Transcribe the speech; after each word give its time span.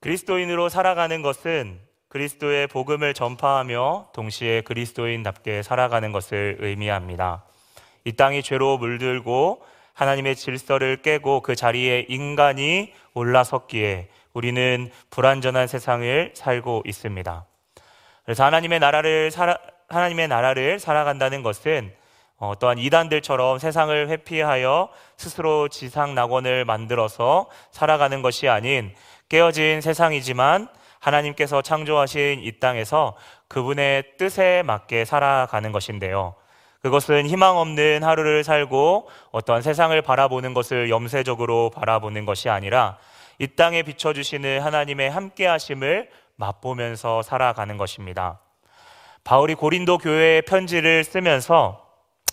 그리스도인으로 0.00 0.70
살아가는 0.70 1.20
것은 1.20 1.78
그리스도의 2.08 2.66
복음을 2.68 3.12
전파하며 3.12 4.08
동시에 4.14 4.62
그리스도인답게 4.62 5.62
살아가는 5.62 6.10
것을 6.10 6.56
의미합니다. 6.60 7.44
이 8.04 8.12
땅이 8.12 8.42
죄로 8.42 8.78
물들고 8.78 9.62
하나님의 9.92 10.36
질서를 10.36 11.02
깨고 11.02 11.42
그 11.42 11.54
자리에 11.54 12.06
인간이 12.08 12.94
올라섰기에 13.12 14.08
우리는 14.32 14.90
불완전한 15.10 15.66
세상을 15.66 16.32
살고 16.34 16.82
있습니다. 16.86 17.44
그래서 18.24 18.44
하나님의 18.44 18.80
나라를 18.80 19.30
살아, 19.30 19.58
하나님의 19.88 20.28
나라를 20.28 20.78
살아간다는 20.78 21.42
것은 21.42 21.92
어, 22.38 22.54
또한 22.58 22.78
이단들처럼 22.78 23.58
세상을 23.58 24.08
회피하여 24.08 24.88
스스로 25.18 25.68
지상 25.68 26.14
낙원을 26.14 26.64
만들어서 26.64 27.50
살아가는 27.70 28.22
것이 28.22 28.48
아닌 28.48 28.94
깨어진 29.30 29.80
세상이지만 29.80 30.68
하나님께서 30.98 31.62
창조하신 31.62 32.40
이 32.42 32.52
땅에서 32.58 33.16
그분의 33.48 34.16
뜻에 34.18 34.62
맞게 34.66 35.06
살아가는 35.06 35.72
것인데요. 35.72 36.34
그것은 36.82 37.26
희망 37.26 37.56
없는 37.56 38.02
하루를 38.02 38.42
살고 38.42 39.08
어떤 39.30 39.62
세상을 39.62 40.00
바라보는 40.02 40.52
것을 40.52 40.90
염세적으로 40.90 41.70
바라보는 41.70 42.26
것이 42.26 42.48
아니라 42.48 42.98
이 43.38 43.46
땅에 43.46 43.82
비춰주시는 43.82 44.60
하나님의 44.60 45.10
함께 45.10 45.46
하심을 45.46 46.10
맛보면서 46.36 47.22
살아가는 47.22 47.76
것입니다. 47.76 48.40
바울이 49.22 49.54
고린도 49.54 49.98
교회의 49.98 50.42
편지를 50.42 51.04
쓰면서 51.04 51.86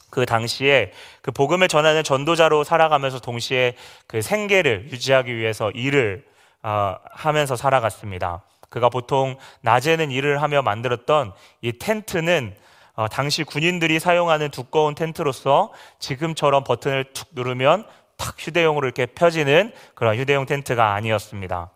그 0.09 0.26
당시에 0.26 0.94
그 1.22 1.32
복음을 1.32 1.68
전하는 1.68 2.04
전도자로 2.04 2.64
살아가면서 2.64 3.20
동시에 3.20 3.76
그 4.08 4.22
생계를 4.22 4.88
유지하기 4.92 5.36
위해서 5.36 5.70
일을 5.72 6.26
어, 6.26 6.37
하면서 6.62 7.56
살아갔습니다. 7.56 8.44
그가 8.70 8.90
보통 8.90 9.38
낮에는 9.62 10.12
일을 10.12 10.42
하며 10.42 10.62
만들었던 10.62 11.34
이 11.62 11.73
텐트는 11.80 12.56
어, 12.95 13.08
당시 13.08 13.44
군인들이 13.44 14.00
사용하는 14.00 14.50
두꺼운 14.50 14.96
텐트로서 14.96 15.72
지금처럼 16.00 16.64
버튼을 16.64 17.14
툭 17.14 17.30
누르면 17.34 17.86
탁 18.18 18.36
휴대용으로 18.40 18.88
이렇게 18.88 19.06
펴지는 19.06 19.72
그런 19.94 20.18
휴대용 20.18 20.48
텐트가 20.48 20.96
아니었습니다. 20.96 21.70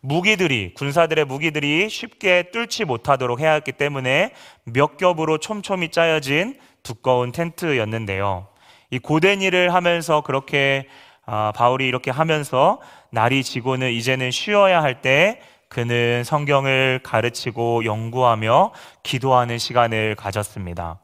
무기들이 0.00 0.74
군사들의 0.74 1.24
무기들이 1.24 1.88
쉽게 1.88 2.50
뚫지 2.50 2.84
못하도록 2.84 3.40
해야 3.40 3.52
했기 3.52 3.72
때문에 3.72 4.34
몇 4.64 4.96
겹으로 4.96 5.38
촘촘히 5.38 5.90
짜여진 5.90 6.58
두꺼운 6.82 7.30
텐트였는데요. 7.30 8.48
이 8.90 8.98
고된 8.98 9.42
일을 9.42 9.72
하면서 9.72 10.20
그렇게 10.20 10.88
아, 11.28 11.52
바울이 11.56 11.88
이렇게 11.88 12.12
하면서 12.12 12.80
날이 13.16 13.42
지고는 13.42 13.92
이제는 13.92 14.30
쉬어야 14.30 14.82
할 14.82 15.00
때 15.00 15.40
그는 15.68 16.22
성경을 16.22 17.00
가르치고 17.02 17.86
연구하며 17.86 18.72
기도하는 19.02 19.56
시간을 19.58 20.14
가졌습니다. 20.16 21.00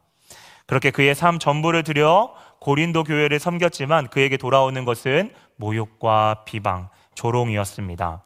그렇게 0.67 0.91
그의 0.91 1.15
삶 1.15 1.39
전부를 1.39 1.83
들여 1.83 2.35
고린도 2.61 3.05
교회를 3.05 3.39
섬겼지만 3.39 4.09
그에게 4.09 4.37
돌아오는 4.37 4.85
것은 4.85 5.33
모욕과 5.57 6.45
비방, 6.45 6.91
조롱이었습니다. 7.15 8.23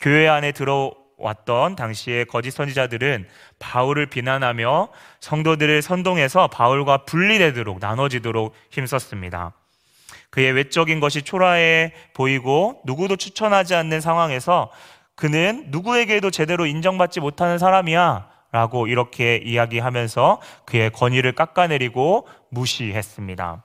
교회 0.00 0.26
안에 0.28 0.52
들어왔던 0.52 1.76
당시의 1.76 2.24
거짓 2.24 2.50
선지자들은 2.52 3.28
바울을 3.58 4.06
비난하며 4.06 4.88
성도들을 5.20 5.82
선동해서 5.82 6.48
바울과 6.48 7.04
분리되도록 7.04 7.78
나눠지도록 7.78 8.54
힘썼습니다. 8.70 9.52
그의 10.30 10.52
외적인 10.52 11.00
것이 11.00 11.22
초라해 11.22 11.92
보이고 12.14 12.80
누구도 12.84 13.16
추천하지 13.16 13.74
않는 13.74 14.00
상황에서 14.00 14.70
그는 15.14 15.66
누구에게도 15.68 16.30
제대로 16.30 16.66
인정받지 16.66 17.20
못하는 17.20 17.58
사람이야 17.58 18.28
라고 18.52 18.86
이렇게 18.86 19.36
이야기하면서 19.36 20.40
그의 20.64 20.90
권위를 20.90 21.32
깎아내리고 21.32 22.26
무시했습니다. 22.50 23.64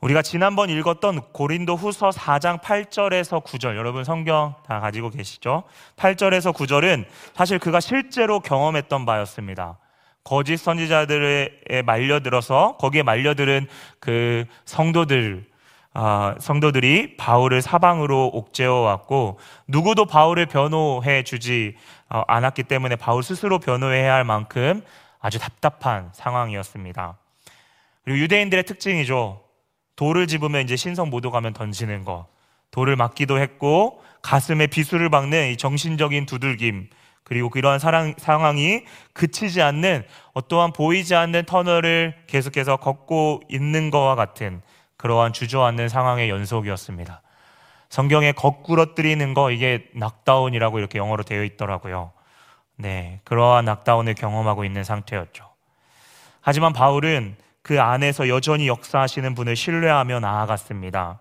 우리가 0.00 0.22
지난번 0.22 0.70
읽었던 0.70 1.32
고린도 1.32 1.74
후서 1.74 2.10
4장 2.10 2.60
8절에서 2.60 3.42
9절, 3.42 3.76
여러분 3.76 4.04
성경 4.04 4.54
다 4.66 4.78
가지고 4.80 5.10
계시죠? 5.10 5.64
8절에서 5.96 6.54
9절은 6.54 7.06
사실 7.34 7.58
그가 7.58 7.80
실제로 7.80 8.40
경험했던 8.40 9.04
바였습니다. 9.04 9.78
거짓 10.26 10.56
선지자들에 10.56 11.82
말려들어서 11.84 12.78
거기에 12.78 13.04
말려들은 13.04 13.68
그 14.00 14.44
성도들, 14.64 15.44
아, 15.94 16.34
성도들이 16.40 17.16
바울을 17.16 17.62
사방으로 17.62 18.32
옥죄어 18.34 18.74
왔고 18.74 19.38
누구도 19.68 20.04
바울을 20.04 20.46
변호해 20.46 21.22
주지 21.22 21.76
어, 22.10 22.22
않았기 22.26 22.64
때문에 22.64 22.96
바울 22.96 23.22
스스로 23.22 23.60
변호해야 23.60 24.14
할 24.14 24.24
만큼 24.24 24.82
아주 25.20 25.38
답답한 25.38 26.10
상황이었습니다. 26.12 27.16
그리고 28.04 28.18
유대인들의 28.18 28.64
특징이죠. 28.64 29.44
돌을 29.94 30.26
집으면 30.26 30.62
이제 30.62 30.74
신성 30.74 31.08
모독하면 31.08 31.52
던지는 31.52 32.02
거. 32.04 32.26
돌을 32.72 32.96
맞기도 32.96 33.38
했고 33.38 34.02
가슴에 34.22 34.66
비수를 34.66 35.08
박는 35.08 35.52
이 35.52 35.56
정신적인 35.56 36.26
두들김 36.26 36.90
그리고 37.26 37.50
그러한 37.50 37.80
사랑, 37.80 38.14
상황이 38.18 38.84
그치지 39.12 39.60
않는 39.60 40.04
어떠한 40.32 40.72
보이지 40.72 41.16
않는 41.16 41.44
터널을 41.44 42.14
계속해서 42.28 42.76
걷고 42.76 43.42
있는 43.48 43.90
것과 43.90 44.14
같은 44.14 44.62
그러한 44.96 45.32
주저앉는 45.32 45.88
상황의 45.88 46.30
연속이었습니다. 46.30 47.22
성경에 47.88 48.30
거꾸러뜨리는 48.30 49.34
거 49.34 49.50
이게 49.50 49.88
낙다운이라고 49.94 50.78
이렇게 50.78 51.00
영어로 51.00 51.24
되어 51.24 51.42
있더라고요. 51.42 52.12
네, 52.76 53.18
그러한 53.24 53.64
낙다운을 53.64 54.14
경험하고 54.14 54.64
있는 54.64 54.84
상태였죠. 54.84 55.48
하지만 56.40 56.72
바울은 56.72 57.34
그 57.60 57.80
안에서 57.80 58.28
여전히 58.28 58.68
역사하시는 58.68 59.34
분을 59.34 59.56
신뢰하며 59.56 60.20
나아갔습니다. 60.20 61.18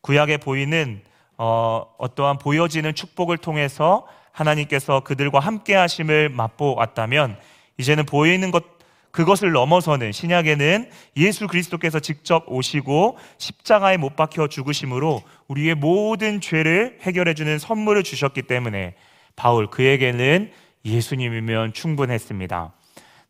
구약에 0.00 0.38
보이는 0.38 1.02
어, 1.36 1.94
어떠한 1.98 2.38
보여지는 2.38 2.94
축복을 2.94 3.36
통해서 3.36 4.06
하나님께서 4.40 5.00
그들과 5.00 5.38
함께 5.38 5.74
하심을 5.74 6.30
맛보았다면 6.30 7.36
이제는 7.78 8.06
보이는 8.06 8.50
것 8.50 8.64
그것을 9.10 9.50
넘어서는 9.52 10.12
신약에는 10.12 10.88
예수 11.16 11.46
그리스도께서 11.48 11.98
직접 11.98 12.44
오시고 12.46 13.18
십자가에 13.38 13.96
못 13.96 14.14
박혀 14.14 14.46
죽으심으로 14.46 15.22
우리의 15.48 15.74
모든 15.74 16.40
죄를 16.40 16.98
해결해 17.02 17.34
주는 17.34 17.58
선물을 17.58 18.02
주셨기 18.04 18.42
때문에 18.42 18.94
바울 19.34 19.66
그에게는 19.66 20.52
예수님이면 20.84 21.72
충분했습니다. 21.72 22.72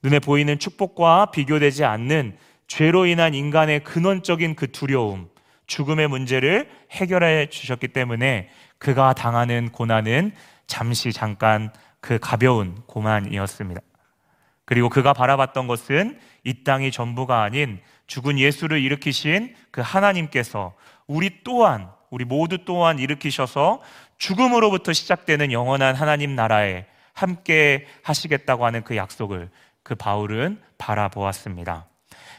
눈에 0.03 0.19
보이는 0.19 0.59
축복과 0.59 1.31
비교되지 1.31 1.85
않는 1.85 2.37
죄로 2.67 3.07
인한 3.07 3.35
인간의 3.35 3.81
근원적인 3.83 4.55
그 4.55 4.71
두려움, 4.71 5.29
죽음의 5.67 6.09
문제를 6.09 6.69
해결해 6.91 7.49
주셨기 7.49 7.89
때문에 7.89 8.49
그가 8.79 9.13
당하는 9.13 9.71
고난은 9.71 10.33
잠시 10.71 11.13
잠깐 11.13 11.71
그 12.01 12.19
가벼운 12.19 12.77
고난이었습니다. 12.87 13.81
그리고 14.65 14.89
그가 14.89 15.13
바라봤던 15.13 15.67
것은 15.67 16.19
이 16.45 16.63
땅이 16.63 16.93
전부가 16.93 17.43
아닌 17.43 17.81
죽은 18.07 18.39
예수를 18.39 18.81
일으키신 18.81 19.55
그 19.73 19.81
하나님께서 19.81 20.75
우리 21.07 21.43
또한 21.43 21.91
우리 22.09 22.25
모두 22.25 22.65
또한 22.65 22.99
일으키셔서 23.01 23.83
죽음으로부터 24.17 24.93
시작되는 24.93 25.51
영원한 25.51 25.95
하나님 25.97 26.37
나라에 26.37 26.87
함께 27.15 27.87
하시겠다고 28.05 28.65
하는 28.65 28.85
그 28.85 28.97
약속을 28.97 29.51
그 29.83 29.97
바울은 29.97 30.61
바라보았습니다. 30.79 31.87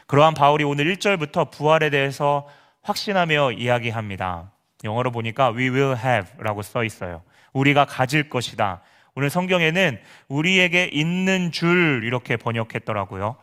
그러한 0.06 0.34
바울이 0.34 0.64
오늘 0.64 0.92
1절부터 0.94 1.50
부활에 1.50 1.90
대해서 1.90 2.48
확신하며 2.82 3.52
이야기합니다. 3.52 4.52
영어로 4.84 5.10
보니까 5.10 5.52
we 5.56 5.68
will 5.70 5.96
have 5.96 6.30
라고 6.38 6.62
써 6.62 6.84
있어요. 6.84 7.22
우리가 7.52 7.84
가질 7.84 8.28
것이다. 8.28 8.82
오늘 9.14 9.28
성경에는 9.28 9.98
우리에게 10.28 10.88
있는 10.92 11.52
줄 11.52 12.02
이렇게 12.04 12.36
번역했더라고요. 12.36 13.36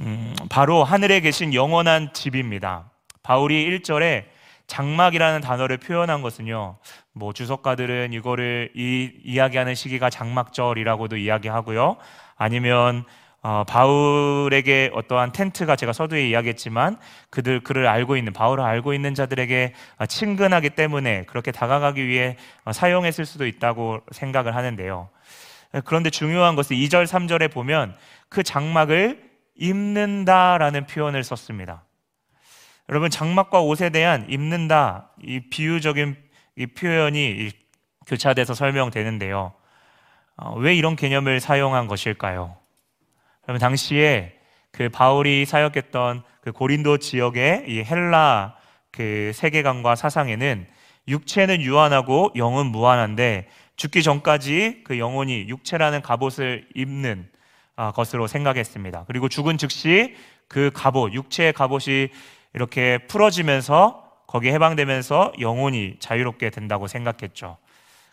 음, 0.00 0.34
바로 0.48 0.84
하늘에 0.84 1.20
계신 1.20 1.52
영원한 1.54 2.12
집입니다. 2.12 2.90
바울이 3.22 3.68
1절에 3.80 4.24
장막이라는 4.68 5.40
단어를 5.40 5.78
표현한 5.78 6.22
것은요, 6.22 6.78
뭐 7.12 7.32
주석가들은 7.32 8.12
이거를 8.12 8.70
이, 8.76 9.10
이야기하는 9.24 9.74
시기가 9.74 10.08
장막절이라고도 10.10 11.16
이야기하고요. 11.16 11.96
아니면 12.36 13.04
어, 13.42 13.64
바울에게 13.64 14.90
어떠한 14.92 15.32
텐트가 15.32 15.74
제가 15.74 15.94
서두에 15.94 16.28
이야기했지만 16.28 16.98
그들 17.30 17.60
그를 17.60 17.86
알고 17.86 18.16
있는 18.18 18.34
바울을 18.34 18.62
알고 18.62 18.92
있는 18.92 19.14
자들에게 19.14 19.72
어, 19.96 20.06
친근하기 20.06 20.70
때문에 20.70 21.24
그렇게 21.24 21.50
다가가기 21.50 22.06
위해 22.06 22.36
어, 22.64 22.72
사용했을 22.72 23.24
수도 23.24 23.46
있다고 23.46 24.00
생각을 24.12 24.54
하는데요. 24.54 25.08
그런데 25.84 26.10
중요한 26.10 26.56
것은 26.56 26.76
2절, 26.76 27.06
3절에 27.06 27.50
보면 27.50 27.96
그 28.28 28.42
장막을 28.42 29.30
입는다라는 29.54 30.86
표현을 30.86 31.22
썼습니다. 31.22 31.84
여러분 32.88 33.08
장막과 33.08 33.60
옷에 33.60 33.90
대한 33.90 34.26
입는다 34.28 35.12
이 35.22 35.40
비유적인 35.48 36.16
이 36.56 36.66
표현이 36.66 37.52
교차돼서 38.06 38.52
설명되는데요. 38.52 39.54
어, 40.36 40.54
왜 40.58 40.74
이런 40.74 40.96
개념을 40.96 41.40
사용한 41.40 41.86
것일까요? 41.86 42.59
그러면 43.50 43.58
당시에 43.58 44.38
그 44.70 44.90
바울이 44.90 45.44
사역했던 45.44 46.22
그 46.40 46.52
고린도 46.52 46.98
지역의 46.98 47.64
이 47.66 47.82
헬라 47.82 48.54
그 48.92 49.32
세계관과 49.34 49.96
사상에는 49.96 50.68
육체는 51.08 51.60
유한하고 51.60 52.30
영은 52.36 52.66
무한한데 52.66 53.48
죽기 53.74 54.04
전까지 54.04 54.82
그 54.84 55.00
영혼이 55.00 55.48
육체라는 55.48 56.00
갑옷을 56.00 56.68
입는 56.76 57.28
아, 57.74 57.90
것으로 57.90 58.28
생각했습니다. 58.28 59.06
그리고 59.08 59.28
죽은 59.28 59.58
즉시 59.58 60.14
그 60.46 60.70
갑옷, 60.72 61.12
육체의 61.12 61.52
갑옷이 61.52 62.10
이렇게 62.54 62.98
풀어지면서 63.08 64.04
거기에 64.28 64.52
해방되면서 64.52 65.32
영혼이 65.40 65.96
자유롭게 65.98 66.50
된다고 66.50 66.86
생각했죠. 66.86 67.56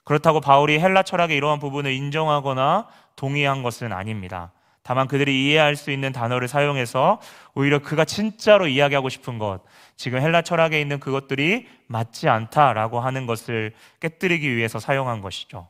그렇다고 0.04 0.42
바울이 0.42 0.80
헬라 0.80 1.04
철학의 1.04 1.38
이러한 1.38 1.60
부분을 1.60 1.92
인정하거나 1.92 2.88
동의한 3.16 3.62
것은 3.62 3.94
아닙니다. 3.94 4.52
다만 4.88 5.10
그들이 5.10 5.44
이해할 5.44 5.76
수 5.76 5.92
있는 5.92 6.14
단어를 6.14 6.48
사용해서 6.48 7.20
오히려 7.56 7.80
그가 7.80 8.06
진짜로 8.06 8.68
이야기하고 8.68 9.10
싶은 9.10 9.38
것, 9.38 9.60
지금 9.98 10.22
헬라 10.22 10.44
철학에 10.44 10.80
있는 10.80 11.02
그것들이 11.02 11.68
맞지 11.88 12.30
않다라고 12.30 13.02
하는 13.02 13.26
것을 13.26 13.74
깨뜨리기 14.00 14.56
위해서 14.56 14.80
사용한 14.80 15.20
것이죠. 15.20 15.68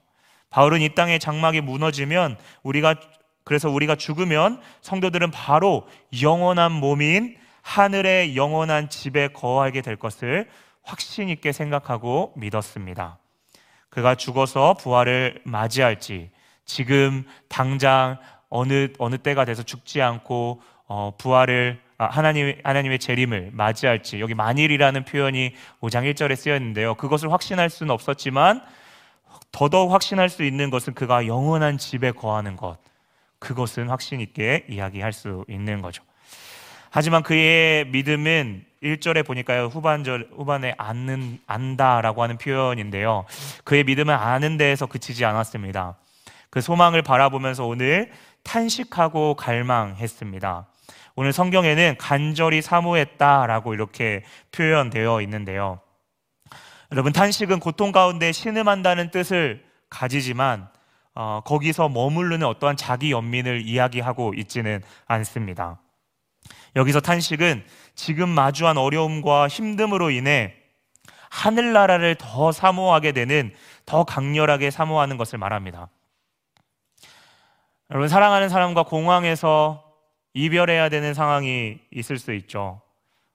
바울은 0.52 0.82
이 0.82 0.94
땅의 0.94 1.18
장막이 1.18 1.62
무너지면 1.62 2.38
우리가 2.62 2.94
그래서 3.44 3.72
우리가 3.72 3.96
죽으면 3.96 4.62
성도들은 4.82 5.32
바로 5.32 5.88
영원한 6.22 6.72
몸인 6.72 7.38
하늘의 7.64 8.36
영원한 8.36 8.88
집에 8.88 9.30
거하게 9.30 9.82
될 9.82 9.96
것을 9.96 10.48
확신 10.84 11.30
있게 11.30 11.54
생각하고 11.54 12.34
믿었습니다. 12.36 13.18
그가 13.90 14.14
죽어서 14.14 14.76
부활을 14.76 15.42
맞이할지 15.44 16.30
지금 16.66 17.26
당장 17.48 18.20
어느 18.50 18.90
어느 18.98 19.18
때가 19.18 19.46
돼서 19.46 19.64
죽지 19.64 20.02
않고 20.02 20.62
어, 20.88 21.14
부활을 21.18 21.80
아, 21.98 22.06
하나님 22.06 22.56
하나님의 22.64 23.00
재림을 23.00 23.52
맞이할지 23.54 24.20
여기 24.20 24.34
만일이라는 24.34 25.06
표현이 25.06 25.54
5장 25.82 26.12
1절에 26.14 26.36
쓰여 26.36 26.56
있는데요. 26.56 26.96
그것을 26.96 27.32
확신할 27.32 27.70
수는 27.70 27.92
없었지만 27.92 28.62
더더욱 29.52 29.92
확신할 29.92 30.30
수 30.30 30.44
있는 30.44 30.70
것은 30.70 30.94
그가 30.94 31.26
영원한 31.26 31.78
집에 31.78 32.12
거하는 32.12 32.56
것. 32.56 32.78
그것은 33.40 33.90
확신 33.90 34.22
있게 34.22 34.66
이야기할 34.70 35.14
수 35.14 35.46
있는 35.48 35.82
거죠. 35.82 36.04
하지만 36.90 37.24
그의 37.24 37.86
믿음은 37.88 38.66
1절에 38.82 39.26
보니까요, 39.26 39.66
후반절, 39.66 40.30
후반에 40.36 40.76
아는, 40.78 41.40
안다라고 41.48 42.24
하는 42.24 42.38
표현인데요. 42.38 43.26
그의 43.64 43.84
믿음은 43.84 44.14
아는 44.14 44.58
데에서 44.58 44.86
그치지 44.86 45.26
않았습니다. 45.26 45.98
그 46.50 46.62
소망을 46.62 47.02
바라보면서 47.02 47.66
오늘 47.66 48.12
탄식하고 48.44 49.36
갈망했습니다. 49.36 50.68
오늘 51.16 51.34
성경에는 51.34 51.96
간절히 51.98 52.62
사모했다라고 52.62 53.74
이렇게 53.74 54.24
표현되어 54.52 55.22
있는데요. 55.22 55.80
여러분, 56.92 57.12
탄식은 57.12 57.60
고통 57.60 57.92
가운데 57.92 58.32
신음한다는 58.32 59.12
뜻을 59.12 59.66
가지지만, 59.90 60.70
어, 61.16 61.42
거기서 61.44 61.90
머무르는 61.90 62.46
어떠한 62.46 62.78
자기 62.78 63.12
연민을 63.12 63.68
이야기하고 63.68 64.34
있지는 64.36 64.82
않습니다. 65.08 65.80
여기서 66.76 67.02
탄식은 67.02 67.66
지금 67.96 68.30
마주한 68.30 68.78
어려움과 68.78 69.48
힘듦으로 69.48 70.16
인해 70.16 70.54
하늘나라를 71.30 72.16
더 72.16 72.52
사모하게 72.52 73.12
되는 73.12 73.52
더 73.86 74.04
강렬하게 74.04 74.70
사모하는 74.70 75.18
것을 75.18 75.40
말합니다. 75.40 75.90
여러분, 77.90 78.10
사랑하는 78.10 78.50
사람과 78.50 78.84
공항에서 78.84 79.84
이별해야 80.34 80.90
되는 80.90 81.14
상황이 81.14 81.80
있을 81.92 82.20
수 82.20 82.34
있죠. 82.34 82.82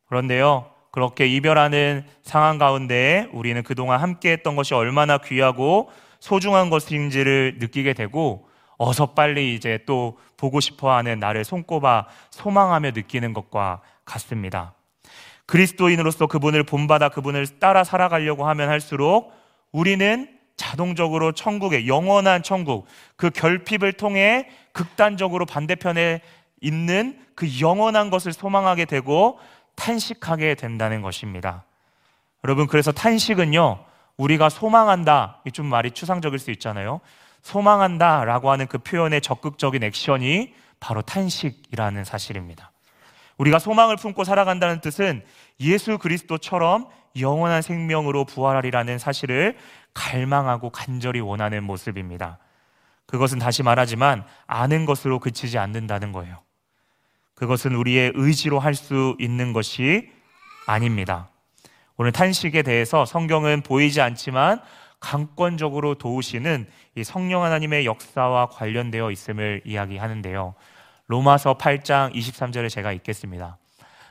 그런데요, 0.07 0.71
그렇게 0.91 1.27
이별하는 1.27 2.05
상황 2.23 2.59
가운데 2.59 3.29
우리는 3.33 3.63
그동안 3.63 4.01
함께 4.01 4.31
했던 4.33 4.55
것이 4.55 4.75
얼마나 4.75 5.17
귀하고 5.17 5.91
소중한 6.21 6.69
것인지를 6.69 7.57
느끼게 7.61 7.95
되고 7.95 8.47
어서 8.77 9.15
빨리 9.15 9.55
이제 9.55 9.79
또 9.87 10.19
보고 10.37 10.61
싶어 10.61 10.93
하는 10.95 11.19
나를 11.19 11.45
손꼽아 11.45 12.07
소망하며 12.31 12.91
느끼는 12.91 13.33
것과 13.33 13.81
같습니다. 14.05 14.75
그리스도인으로서 15.47 16.27
그분을 16.27 16.63
본받아 16.65 17.09
그분을 17.09 17.47
따라 17.59 17.85
살아가려고 17.85 18.47
하면 18.47 18.69
할수록 18.69 19.33
우리는 19.73 20.29
자동적으로 20.63 21.33
천국의 21.33 21.89
영원한 21.89 22.45
천국, 22.45 22.87
그 23.17 23.31
결핍을 23.31 23.95
통해 23.95 24.49
극단적으로 24.73 25.45
반대편에 25.45 26.21
있는 26.61 27.19
그 27.35 27.61
영원한 27.61 28.11
것을 28.11 28.33
소망하게 28.33 28.85
되고 28.85 29.41
탄식하게 29.75 30.55
된다는 30.55 31.03
것입니다. 31.03 31.65
여러분, 32.45 32.69
그래서 32.69 32.93
탄식은요, 32.93 33.85
우리가 34.17 34.49
소망한다, 34.49 35.43
좀 35.53 35.67
말이 35.67 35.91
추상적일 35.91 36.39
수 36.39 36.53
있잖아요. 36.53 37.01
소망한다 37.43 38.25
라고 38.25 38.53
하는 38.53 38.69
그 38.69 38.79
표현의 38.79 39.21
적극적인 39.21 39.83
액션이 39.83 40.55
바로 40.79 41.03
탄식이라는 41.03 42.05
사실입니다. 42.05 42.72
우리가 43.39 43.59
소망을 43.59 43.97
품고 43.97 44.25
살아간다는 44.25 44.81
뜻은 44.81 45.23
예수 45.61 45.99
그리스도처럼 45.99 46.87
영원한 47.19 47.63
생명으로 47.63 48.25
부활하리라는 48.25 48.99
사실을 48.99 49.57
갈망하고 49.95 50.71
간절히 50.71 51.21
원하는 51.21 51.65
모습입니다. 51.65 52.39
그것은 53.07 53.39
다시 53.39 53.63
말하지만 53.63 54.25
아는 54.47 54.87
것으로 54.87 55.19
그치지 55.19 55.59
않는다는 55.59 56.13
거예요. 56.13 56.39
그것은 57.35 57.75
우리의 57.75 58.13
의지로 58.15 58.59
할 58.59 58.75
수 58.75 59.17
있는 59.19 59.53
것이 59.53 60.11
아닙니다. 60.67 61.29
오늘 61.97 62.13
탄식에 62.13 62.63
대해서 62.63 63.05
성경은 63.05 63.63
보이지 63.63 64.01
않지만 64.01 64.61
강권적으로 65.01 65.97
도우시는 65.97 66.67
이 66.95 67.05
성령 67.05 67.43
하나님의 67.43 67.85
역사와 67.85 68.47
관련되어 68.47 69.11
있음을 69.11 69.63
이야기하는데요. 69.65 70.55
로마서 71.13 71.59
8장 71.59 72.15
23절에 72.15 72.71
제가 72.71 72.91
읽겠습니다. 72.93 73.59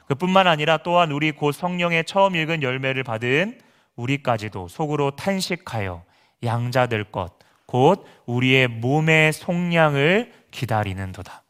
그뿐만 0.06 0.46
아니라 0.46 0.78
또한 0.78 1.12
우리 1.12 1.32
곧 1.32 1.52
성령의 1.52 2.06
처음 2.06 2.36
읽은 2.36 2.62
열매를 2.62 3.04
받은 3.04 3.60
우리까지도 3.96 4.68
속으로 4.68 5.16
탄식하여 5.16 6.04
양자될 6.44 7.06
것, 7.06 7.34
곧 7.66 8.06
우리의 8.28 8.68
몸의 8.68 9.34
속량을 9.34 10.32
기다리는도다. 10.52 11.42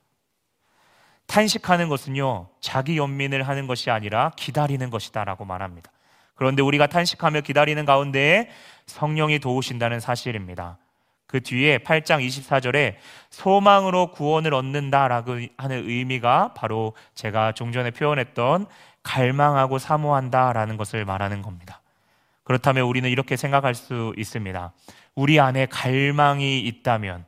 탄식하는 1.26 1.90
것은요, 1.90 2.48
자기 2.62 2.98
연민을 2.98 3.46
하는 3.46 3.68
것이 3.68 3.92
아니라 3.92 4.32
기다리는 4.38 4.90
것이다라고 4.90 5.44
말합니다. 5.44 5.92
그런데 6.36 6.62
우리가 6.62 6.88
탄식하며 6.88 7.42
기다리는 7.42 7.84
가운데 7.84 8.50
성령이 8.86 9.40
도우신다는 9.40 10.00
사실입니다. 10.00 10.78
그 11.32 11.40
뒤에 11.40 11.78
8장 11.78 12.26
24절에 12.28 12.96
소망으로 13.30 14.12
구원을 14.12 14.54
얻는다라고 14.54 15.40
하는 15.56 15.90
의미가 15.90 16.54
바로 16.54 16.94
제가 17.16 17.54
종전에 17.54 17.92
표현했던 17.92 18.66
갈망하고 19.02 19.80
사모한다라는 19.80 20.76
것을 20.76 21.06
말하는 21.06 21.42
겁니다. 21.42 21.82
그렇다면 22.44 22.84
우리는 22.84 23.10
이렇게 23.10 23.38
생각할 23.38 23.76
수 23.76 24.14
있습니다. 24.18 24.74
우리 25.16 25.40
안에 25.40 25.68
갈망이 25.68 26.60
있다면 26.60 27.26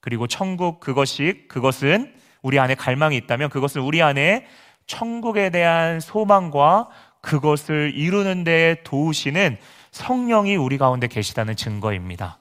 그리고 0.00 0.26
천국 0.26 0.80
그것이 0.80 1.44
그것은 1.48 2.14
우리 2.40 2.58
안에 2.58 2.76
갈망이 2.76 3.14
있다면 3.18 3.50
그것은 3.50 3.82
우리 3.82 4.00
안에 4.00 4.46
천국에 4.86 5.50
대한 5.50 6.00
소망과 6.00 6.88
그것을 7.20 7.92
이루는 7.94 8.44
데 8.44 8.76
도우시는 8.84 9.58
성령이 9.90 10.56
우리 10.56 10.78
가운데 10.78 11.08
계시다는 11.08 11.56
증거입니다. 11.56 12.38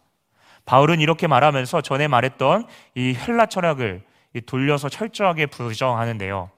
바울은 0.68 1.00
이렇게 1.00 1.28
말하면서 1.28 1.82
전에 1.82 2.08
말했던 2.08 2.68
이 2.94 3.16
헬라 3.16 3.46
철학을 3.48 4.04
돌려서 4.46 4.90
철저하게 4.90 5.48
부정하는데요. 5.48 6.52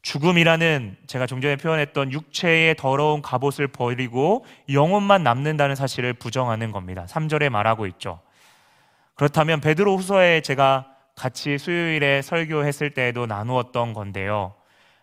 죽음이라는 0.00 0.96
제가 1.06 1.26
종전에 1.26 1.56
표현했던 1.56 2.12
육체의 2.12 2.74
더러운 2.76 3.20
갑옷을 3.22 3.68
버리고 3.68 4.44
영혼만 4.70 5.22
남는다는 5.22 5.76
사실을 5.76 6.14
부정하는 6.14 6.72
겁니다. 6.72 7.04
3절에 7.06 7.50
말하고 7.50 7.86
있죠. 7.86 8.20
그렇다면 9.14 9.60
베드로 9.60 9.96
후서에 9.96 10.40
제가 10.40 10.86
같이 11.14 11.58
수요일에 11.58 12.22
설교했을 12.22 12.90
때에도 12.90 13.26
나누었던 13.26 13.92
건데요. 13.92 14.54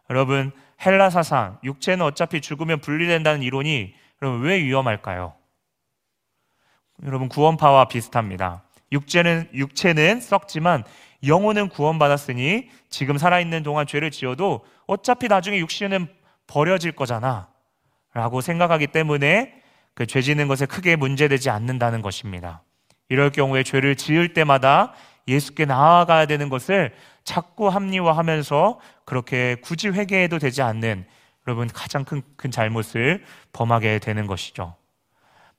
여러분, 0.09 0.51
헬라 0.83 1.11
사상, 1.11 1.59
육체는 1.63 2.03
어차피 2.03 2.41
죽으면 2.41 2.81
분리된다는 2.81 3.43
이론이 3.43 3.93
여러분 4.21 4.41
왜 4.41 4.59
위험할까요? 4.59 5.33
여러분 7.05 7.29
구원파와 7.29 7.87
비슷합니다. 7.87 8.63
육체는 8.91 9.49
육체는 9.53 10.21
썩지만 10.21 10.83
영혼은 11.25 11.69
구원받았으니 11.69 12.69
지금 12.89 13.17
살아있는 13.17 13.63
동안 13.63 13.87
죄를 13.87 14.11
지어도 14.11 14.65
어차피 14.87 15.27
나중에 15.27 15.59
육신은 15.59 16.07
버려질 16.47 16.93
거잖아. 16.93 17.47
라고 18.13 18.41
생각하기 18.41 18.87
때문에 18.87 19.61
그그죄 19.93 20.21
짓는 20.21 20.47
것에 20.47 20.65
크게 20.65 20.95
문제되지 20.95 21.49
않는다는 21.49 22.01
것입니다. 22.01 22.63
이럴 23.09 23.29
경우에 23.29 23.63
죄를 23.63 23.95
지을 23.95 24.33
때마다 24.33 24.93
예수께 25.27 25.65
나아가야 25.65 26.25
되는 26.25 26.49
것을 26.49 26.93
자꾸 27.23 27.67
합리화하면서 27.67 28.79
그렇게 29.05 29.55
굳이 29.61 29.89
회개해도 29.89 30.39
되지 30.39 30.61
않는 30.61 31.05
여러분 31.47 31.67
가장 31.67 32.03
큰, 32.03 32.21
큰 32.35 32.51
잘못을 32.51 33.23
범하게 33.53 33.99
되는 33.99 34.27
것이죠. 34.27 34.75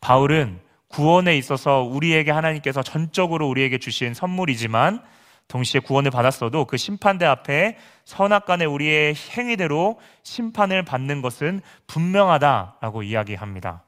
바울은 0.00 0.60
구원에 0.92 1.36
있어서 1.38 1.82
우리에게 1.82 2.30
하나님께서 2.30 2.82
전적으로 2.82 3.48
우리에게 3.48 3.78
주신 3.78 4.12
선물이지만 4.14 5.02
동시에 5.48 5.80
구원을 5.80 6.10
받았어도 6.10 6.66
그 6.66 6.76
심판대 6.76 7.24
앞에 7.24 7.78
선악간의 8.04 8.66
우리의 8.66 9.14
행위대로 9.14 9.98
심판을 10.22 10.82
받는 10.84 11.22
것은 11.22 11.62
분명하다라고 11.86 13.02
이야기합니다. 13.02 13.84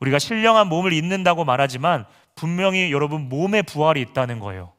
우리가 0.00 0.18
신령한 0.18 0.68
몸을 0.68 0.92
잊는다고 0.92 1.44
말하지만 1.44 2.06
분명히 2.34 2.92
여러분 2.92 3.28
몸에 3.28 3.62
부활이 3.62 4.00
있다는 4.00 4.38
거예요. 4.38 4.72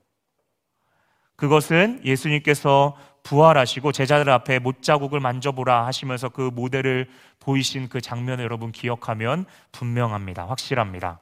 그것은 1.36 2.02
예수님께서 2.04 2.98
부활하시고 3.24 3.92
제자들 3.92 4.30
앞에 4.32 4.60
못자국을 4.60 5.20
만져보라 5.20 5.86
하시면서 5.86 6.30
그 6.30 6.50
모델을 6.54 7.08
보이신 7.40 7.90
그 7.90 8.02
장면을 8.02 8.44
여러분 8.44 8.72
기억하면 8.72 9.46
분명합니다. 9.72 10.48
확실합니다. 10.48 11.20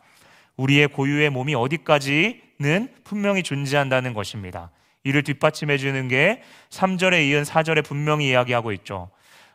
우리의 0.56 0.88
고유의 0.88 1.30
몸이 1.30 1.56
어디까지는 1.56 2.90
분명히 3.04 3.44
존재한다는 3.44 4.14
것입니다. 4.14 4.72
이를 5.04 5.24
뒷받침해 5.24 5.78
주는 5.78 6.08
게 6.08 6.42
3절에 6.70 7.28
이은 7.28 7.44
4절에 7.44 7.86
분명히 7.86 8.30
이야기하고 8.30 8.72
있죠. 8.74 9.10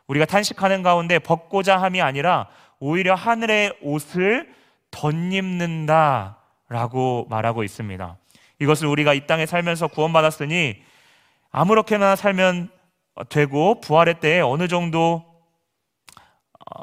우리가 0.07 0.25
탄식하는 0.25 0.83
가운데 0.83 1.19
벗고자 1.19 1.77
함이 1.77 2.01
아니라 2.01 2.47
오히려 2.79 3.13
하늘의 3.15 3.77
옷을 3.81 4.51
덧입는다 4.91 6.37
라고 6.69 7.27
말하고 7.29 7.63
있습니다. 7.63 8.17
이것을 8.59 8.87
우리가 8.87 9.13
이 9.13 9.27
땅에 9.27 9.45
살면서 9.45 9.87
구원받았으니 9.87 10.81
아무렇게나 11.53 12.15
살면 12.15 12.69
되고 13.29 13.79
부활의 13.79 14.19
때에 14.19 14.41
어느 14.41 14.67
정도 14.67 15.23
어, 16.59 16.81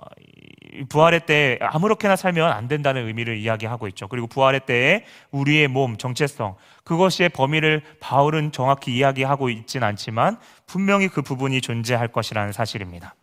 부활의 0.89 1.27
때에 1.27 1.59
아무렇게나 1.61 2.15
살면 2.15 2.53
안 2.53 2.69
된다는 2.69 3.07
의미를 3.07 3.37
이야기하고 3.37 3.89
있죠. 3.89 4.07
그리고 4.07 4.29
부활의 4.29 4.61
때에 4.67 5.05
우리의 5.33 5.67
몸, 5.67 5.97
정체성, 5.97 6.55
그것의 6.85 7.31
범위를 7.35 7.83
바울은 7.99 8.53
정확히 8.53 8.97
이야기하고 8.97 9.51
있진 9.51 9.83
않지만 9.83 10.39
분명히 10.67 11.09
그 11.09 11.21
부분이 11.21 11.61
존재할 11.61 12.07
것이라는 12.09 12.53
사실입니다. 12.53 13.17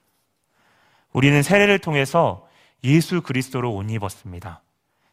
우리는 1.14 1.42
세례를 1.42 1.80
통해서 1.80 2.46
예수 2.84 3.22
그리스도로 3.22 3.74
옷 3.74 3.90
입었습니다. 3.90 4.62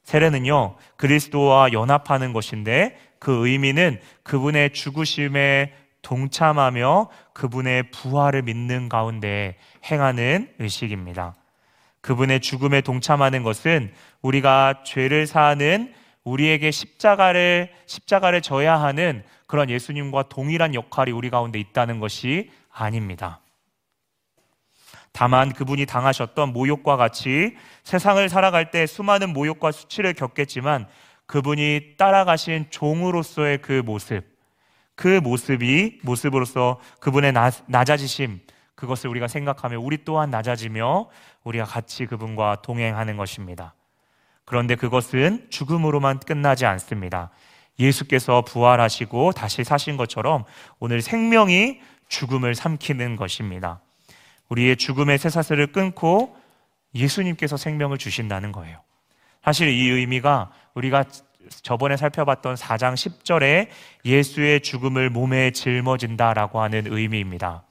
세례는요, 0.02 0.76
그리스도와 0.96 1.72
연합하는 1.72 2.32
것인데 2.32 2.98
그 3.20 3.48
의미는 3.48 4.00
그분의 4.24 4.72
죽으심에 4.72 5.83
동참하며 6.04 7.08
그분의 7.32 7.90
부활을 7.90 8.42
믿는 8.42 8.88
가운데 8.88 9.56
행하는 9.90 10.52
의식입니다. 10.61 11.34
그분의 12.00 12.40
죽음에 12.40 12.82
동참하는 12.82 13.42
것은 13.42 13.92
우리가 14.23 14.82
죄를 14.84 15.26
사는 15.26 15.92
우리에게 16.23 16.70
십자가를 16.70 17.73
십자가를 17.87 18.42
져야 18.42 18.80
하는 18.80 19.25
그런 19.46 19.70
예수님과 19.70 20.25
동일한 20.28 20.75
역할이 20.75 21.11
우리 21.11 21.30
가운데 21.30 21.58
있다는 21.58 21.99
것이 22.00 22.50
아닙니다. 22.70 23.40
다만 25.12 25.52
그분이 25.52 25.87
당하셨던 25.87 26.52
모욕과 26.52 26.96
같이 26.96 27.56
세상을 27.84 28.28
살아갈 28.28 28.70
때 28.70 28.87
수많은 28.87 29.32
모욕과 29.32 29.70
수치를 29.70 30.12
겪겠지만 30.12 30.87
그분이 31.26 31.94
따라가신 31.96 32.66
종으로서의 32.70 33.58
그 33.58 33.82
모습, 33.84 34.25
그 34.94 35.20
모습이 35.20 36.00
모습으로서 36.02 36.80
그분의 37.00 37.32
나, 37.32 37.50
낮아지심 37.66 38.40
그것을 38.74 39.10
우리가 39.10 39.28
생각하며 39.28 39.80
우리 39.80 40.04
또한 40.04 40.30
낮아지며 40.30 41.08
우리가 41.44 41.64
같이 41.64 42.06
그분과 42.06 42.62
동행하는 42.62 43.16
것입니다. 43.16 43.74
그런데 44.44 44.74
그것은 44.74 45.46
죽음으로만 45.50 46.20
끝나지 46.20 46.66
않습니다. 46.66 47.30
예수께서 47.78 48.42
부활하시고 48.42 49.32
다시 49.32 49.64
사신 49.64 49.96
것처럼 49.96 50.44
오늘 50.78 51.02
생명이 51.02 51.80
죽음을 52.08 52.54
삼키는 52.54 53.16
것입니다. 53.16 53.80
우리의 54.48 54.76
죽음의 54.76 55.18
쇠사슬을 55.18 55.68
끊고 55.68 56.36
예수님께서 56.94 57.56
생명을 57.56 57.98
주신다는 57.98 58.52
거예요. 58.52 58.78
사실 59.42 59.68
이 59.68 59.88
의미가 59.88 60.50
우리가 60.74 61.04
저번에 61.62 61.96
살펴봤던 61.96 62.54
4장 62.54 62.94
10절에 62.94 63.68
예수의 64.04 64.60
죽음을 64.60 65.10
몸에 65.10 65.50
짊어진다라고 65.50 66.60
하는 66.60 66.84
의미입니다. 66.86 67.62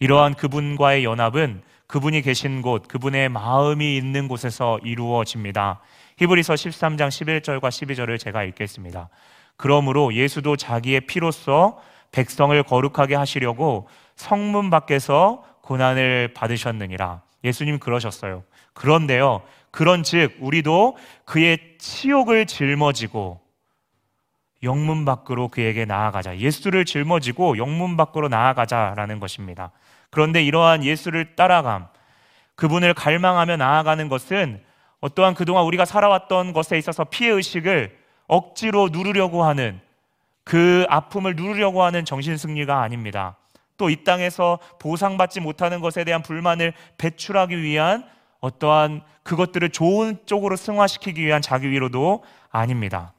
이러한 0.00 0.34
그분과의 0.34 1.04
연합은 1.04 1.62
그분이 1.86 2.22
계신 2.22 2.62
곳, 2.62 2.86
그분의 2.86 3.30
마음이 3.30 3.96
있는 3.96 4.28
곳에서 4.28 4.78
이루어집니다. 4.84 5.80
히브리서 6.18 6.54
13장 6.54 7.08
11절과 7.08 7.62
12절을 7.62 8.18
제가 8.18 8.44
읽겠습니다. 8.44 9.08
그러므로 9.56 10.12
예수도 10.14 10.56
자기의 10.56 11.02
피로써 11.02 11.80
백성을 12.12 12.60
거룩하게 12.62 13.14
하시려고 13.14 13.88
성문 14.16 14.70
밖에서 14.70 15.44
고난을 15.62 16.34
받으셨느니라. 16.34 17.22
예수님 17.44 17.78
그러셨어요. 17.78 18.44
그런데요, 18.72 19.42
그런 19.70 20.02
즉, 20.02 20.36
우리도 20.40 20.96
그의 21.24 21.76
치욕을 21.78 22.46
짊어지고 22.46 23.40
영문 24.62 25.04
밖으로 25.04 25.48
그에게 25.48 25.84
나아가자. 25.84 26.38
예수를 26.38 26.84
짊어지고 26.84 27.58
영문 27.58 27.96
밖으로 27.96 28.28
나아가자라는 28.28 29.20
것입니다. 29.20 29.70
그런데 30.10 30.42
이러한 30.42 30.84
예수를 30.84 31.36
따라감, 31.36 31.86
그분을 32.56 32.94
갈망하며 32.94 33.56
나아가는 33.56 34.08
것은 34.08 34.62
어떠한 35.00 35.34
그동안 35.34 35.64
우리가 35.64 35.84
살아왔던 35.84 36.52
것에 36.52 36.76
있어서 36.76 37.04
피해 37.04 37.30
의식을 37.30 37.96
억지로 38.26 38.88
누르려고 38.90 39.44
하는 39.44 39.80
그 40.42 40.84
아픔을 40.88 41.36
누르려고 41.36 41.84
하는 41.84 42.04
정신 42.04 42.36
승리가 42.36 42.80
아닙니다. 42.82 43.36
또 43.78 43.88
이 43.88 44.04
땅에서 44.04 44.58
보상받지 44.80 45.40
못하는 45.40 45.80
것에 45.80 46.04
대한 46.04 46.22
불만을 46.22 46.74
배출하기 46.98 47.62
위한 47.62 48.04
어떠한 48.40 49.02
그것들을 49.28 49.68
좋은 49.68 50.16
쪽으로 50.24 50.56
승화시키기 50.56 51.22
위한 51.22 51.42
자기 51.42 51.70
위로도 51.70 52.24
아닙니다. 52.50 53.12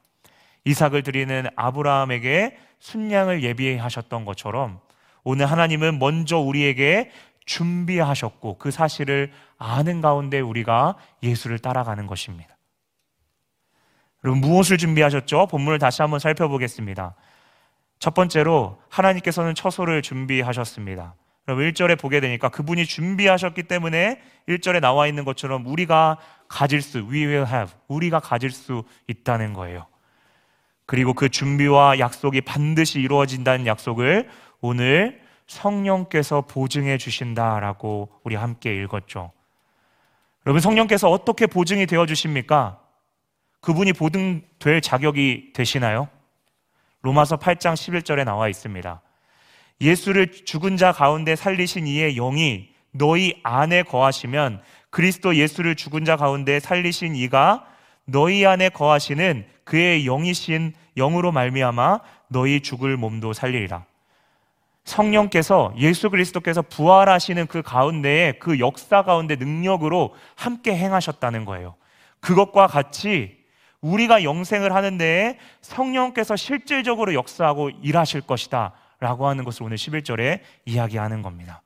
이삭을 0.65 1.03
드리는 1.03 1.45
아브라함에게 1.55 2.57
순양을 2.79 3.43
예비하셨던 3.43 4.25
것처럼 4.25 4.79
오늘 5.23 5.45
하나님은 5.45 5.99
먼저 5.99 6.39
우리에게 6.39 7.11
준비하셨고 7.45 8.57
그 8.57 8.71
사실을 8.71 9.31
아는 9.59 10.01
가운데 10.01 10.39
우리가 10.39 10.95
예수를 11.21 11.59
따라가는 11.59 12.07
것입니다. 12.07 12.57
여러분 14.23 14.41
무엇을 14.41 14.79
준비하셨죠? 14.79 15.45
본문을 15.45 15.77
다시 15.77 16.01
한번 16.01 16.19
살펴보겠습니다. 16.19 17.13
첫 17.99 18.15
번째로 18.15 18.81
하나님께서는 18.89 19.53
처소를 19.53 20.01
준비하셨습니다. 20.01 21.13
그럼 21.50 21.62
1절에 21.62 22.00
보게 22.00 22.20
되니까 22.20 22.50
그분이 22.50 22.86
준비하셨기 22.86 23.63
때문에 23.63 24.22
1절에 24.48 24.82
나와 24.82 25.08
있는 25.08 25.25
것처럼 25.25 25.65
우리가 25.65 26.20
가질 26.48 26.84
수, 26.84 27.00
we 27.00 27.25
will 27.25 27.48
have, 27.48 27.74
우리가 27.88 28.20
가질 28.20 28.51
수 28.51 28.84
있다는 29.08 29.53
거예요. 29.53 29.88
그리고 30.86 31.15
그 31.15 31.29
준비와 31.29 31.98
약속이 31.98 32.41
반드시 32.41 33.00
이루어진다는 33.00 33.65
약속을 33.65 34.29
오늘 34.62 35.22
성령께서 35.48 36.41
보증해 36.41 37.00
주신다라고 37.00 38.10
우리 38.24 38.36
함께 38.36 38.75
읽었죠. 38.84 39.32
여러분, 40.46 40.62
성령께서 40.62 41.10
어떻게 41.10 41.48
보증이 41.48 41.88
되어 41.88 42.06
주십니까? 42.06 42.79
그분이 43.62 43.94
보증될 43.94 44.82
자격이 44.82 45.53
되시나요? 45.53 46.10
로마서 47.01 47.38
8장 47.38 47.74
11절에 47.74 48.24
나와 48.24 48.50
있습니다. 48.50 49.01
예수를 49.81 50.31
죽은 50.31 50.77
자 50.77 50.91
가운데 50.91 51.36
살리신 51.36 51.88
이의 51.88 52.15
영이 52.15 52.69
너희 52.91 53.39
안에 53.43 53.83
거하시면 53.83 54.62
그리스도 54.89 55.36
예수를 55.36 55.75
죽은 55.75 56.05
자 56.05 56.15
가운데 56.15 56.59
살리신 56.59 57.15
이가 57.15 57.65
너희 58.05 58.45
안에 58.45 58.69
거하시는 58.69 59.45
그의 59.63 60.03
영이신 60.05 60.74
영으로 60.98 61.31
말미암아 61.31 62.00
너희 62.27 62.62
죽을 62.62 62.98
몸도 62.98 63.33
살리리라. 63.33 63.86
성령께서 64.83 65.74
예수 65.77 66.09
그리스도께서 66.09 66.63
부활하시는 66.63 67.45
그 67.48 67.62
가운데에 67.62 68.33
그 68.33 68.59
역사 68.59 69.03
가운데 69.03 69.36
능력으로 69.36 70.15
함께 70.36 70.75
행하셨다는 70.75 71.45
거예요. 71.45 71.75
그것과 72.19 72.67
같이 72.67 73.38
우리가 73.81 74.24
영생을 74.24 74.74
하는 74.74 74.98
데에 74.98 75.38
성령께서 75.62 76.36
실질적으로 76.36 77.13
역사하고 77.13 77.69
일하실 77.81 78.21
것이다. 78.21 78.74
라고 79.00 79.27
하는 79.27 79.44
것을 79.44 79.63
오늘 79.63 79.77
11절에 79.77 80.41
이야기하는 80.65 81.22
겁니다. 81.22 81.62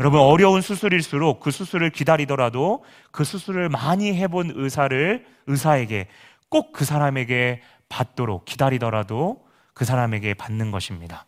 여러분 0.00 0.20
어려운 0.20 0.60
수술일수록 0.60 1.40
그 1.40 1.50
수술을 1.50 1.90
기다리더라도 1.90 2.84
그 3.12 3.22
수술을 3.22 3.68
많이 3.68 4.14
해본 4.14 4.52
의사를 4.56 5.24
의사에게 5.46 6.08
꼭 6.48 6.72
그 6.72 6.84
사람에게 6.84 7.62
받도록 7.88 8.44
기다리더라도 8.44 9.44
그 9.74 9.84
사람에게 9.84 10.34
받는 10.34 10.70
것입니다. 10.70 11.26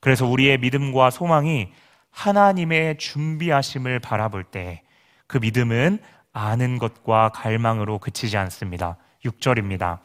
그래서 0.00 0.26
우리의 0.26 0.58
믿음과 0.58 1.10
소망이 1.10 1.72
하나님의 2.10 2.98
준비하심을 2.98 4.00
바라볼 4.00 4.44
때 4.44 4.84
그 5.26 5.38
믿음은 5.38 5.98
아는 6.32 6.78
것과 6.78 7.30
갈망으로 7.30 7.98
그치지 7.98 8.36
않습니다. 8.36 8.96
6절입니다. 9.24 9.98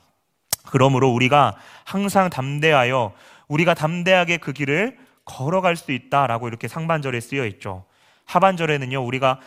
그러므로 0.67 1.09
우리가 1.11 1.55
항상 1.85 2.29
담대하여 2.29 3.13
우리가 3.49 3.73
담대하게 3.73 4.37
그 4.37 4.53
길을 4.53 4.97
걸어갈 5.25 5.75
수 5.75 5.91
있다라고 5.91 6.47
이렇게 6.47 6.67
상반절에 6.67 7.19
쓰여 7.19 7.45
있죠. 7.47 7.85
하반절에는요, 8.25 9.03
우리가 9.03 9.39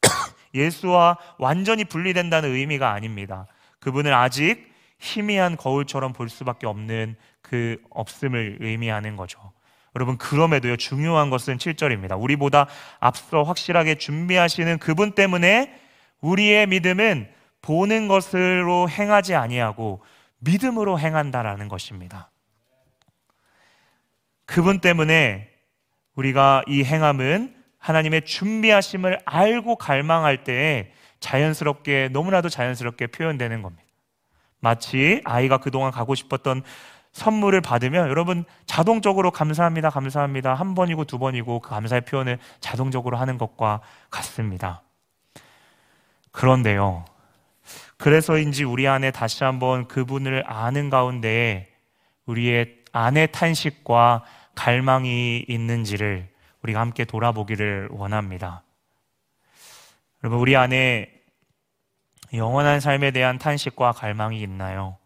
예수와 0.54 1.18
완전히 1.38 1.84
분리된다는 1.84 2.50
의미가 2.54 2.92
아닙니다. 2.92 3.46
그분을 3.80 4.14
아직 4.14 4.70
희미한 4.98 5.56
거울처럼 5.56 6.12
볼 6.12 6.28
수밖에 6.28 6.66
없는 6.66 7.16
그 7.42 7.80
없음을 7.90 8.58
의미하는 8.60 9.16
거죠. 9.16 9.52
여러분, 9.96 10.18
그럼에도요, 10.18 10.76
중요한 10.76 11.30
것은 11.30 11.58
7절입니다. 11.58 12.20
우리보다 12.20 12.66
앞서 13.00 13.42
확실하게 13.42 13.96
준비하시는 13.96 14.78
그분 14.78 15.12
때문에 15.12 15.74
우리의 16.20 16.66
믿음은 16.68 17.28
보는 17.62 18.08
것으로 18.08 18.88
행하지 18.88 19.34
아니하고 19.34 20.02
믿음으로 20.38 20.98
행한다라는 20.98 21.68
것입니다. 21.68 22.30
그분 24.50 24.80
때문에 24.80 25.48
우리가 26.16 26.64
이 26.66 26.82
행함은 26.82 27.54
하나님의 27.78 28.24
준비하심을 28.24 29.20
알고 29.24 29.76
갈망할 29.76 30.42
때에 30.42 30.90
자연스럽게 31.20 32.08
너무나도 32.10 32.48
자연스럽게 32.48 33.06
표현되는 33.06 33.62
겁니다. 33.62 33.84
마치 34.58 35.20
아이가 35.24 35.58
그동안 35.58 35.92
가고 35.92 36.16
싶었던 36.16 36.64
선물을 37.12 37.60
받으면 37.60 38.08
여러분 38.08 38.44
자동적으로 38.66 39.30
감사합니다, 39.30 39.88
감사합니다 39.88 40.54
한 40.54 40.74
번이고 40.74 41.04
두 41.04 41.20
번이고 41.20 41.60
그 41.60 41.70
감사의 41.70 42.00
표현을 42.00 42.40
자동적으로 42.58 43.18
하는 43.18 43.38
것과 43.38 43.80
같습니다. 44.10 44.82
그런데요, 46.32 47.04
그래서인지 47.98 48.64
우리 48.64 48.88
안에 48.88 49.12
다시 49.12 49.44
한번 49.44 49.86
그분을 49.86 50.42
아는 50.44 50.90
가운데 50.90 51.72
우리의 52.26 52.80
안의 52.92 53.30
탄식과 53.30 54.24
갈망이 54.60 55.46
있는지를 55.48 56.28
우리가 56.60 56.80
함께 56.80 57.06
돌아보기를 57.06 57.88
원합니다. 57.92 58.62
여러분, 60.22 60.38
우리 60.38 60.54
안에 60.54 61.10
영원한 62.34 62.78
삶에 62.78 63.10
대한 63.10 63.38
탄식과 63.38 63.92
갈망이 63.92 64.38
있나요? 64.42 64.98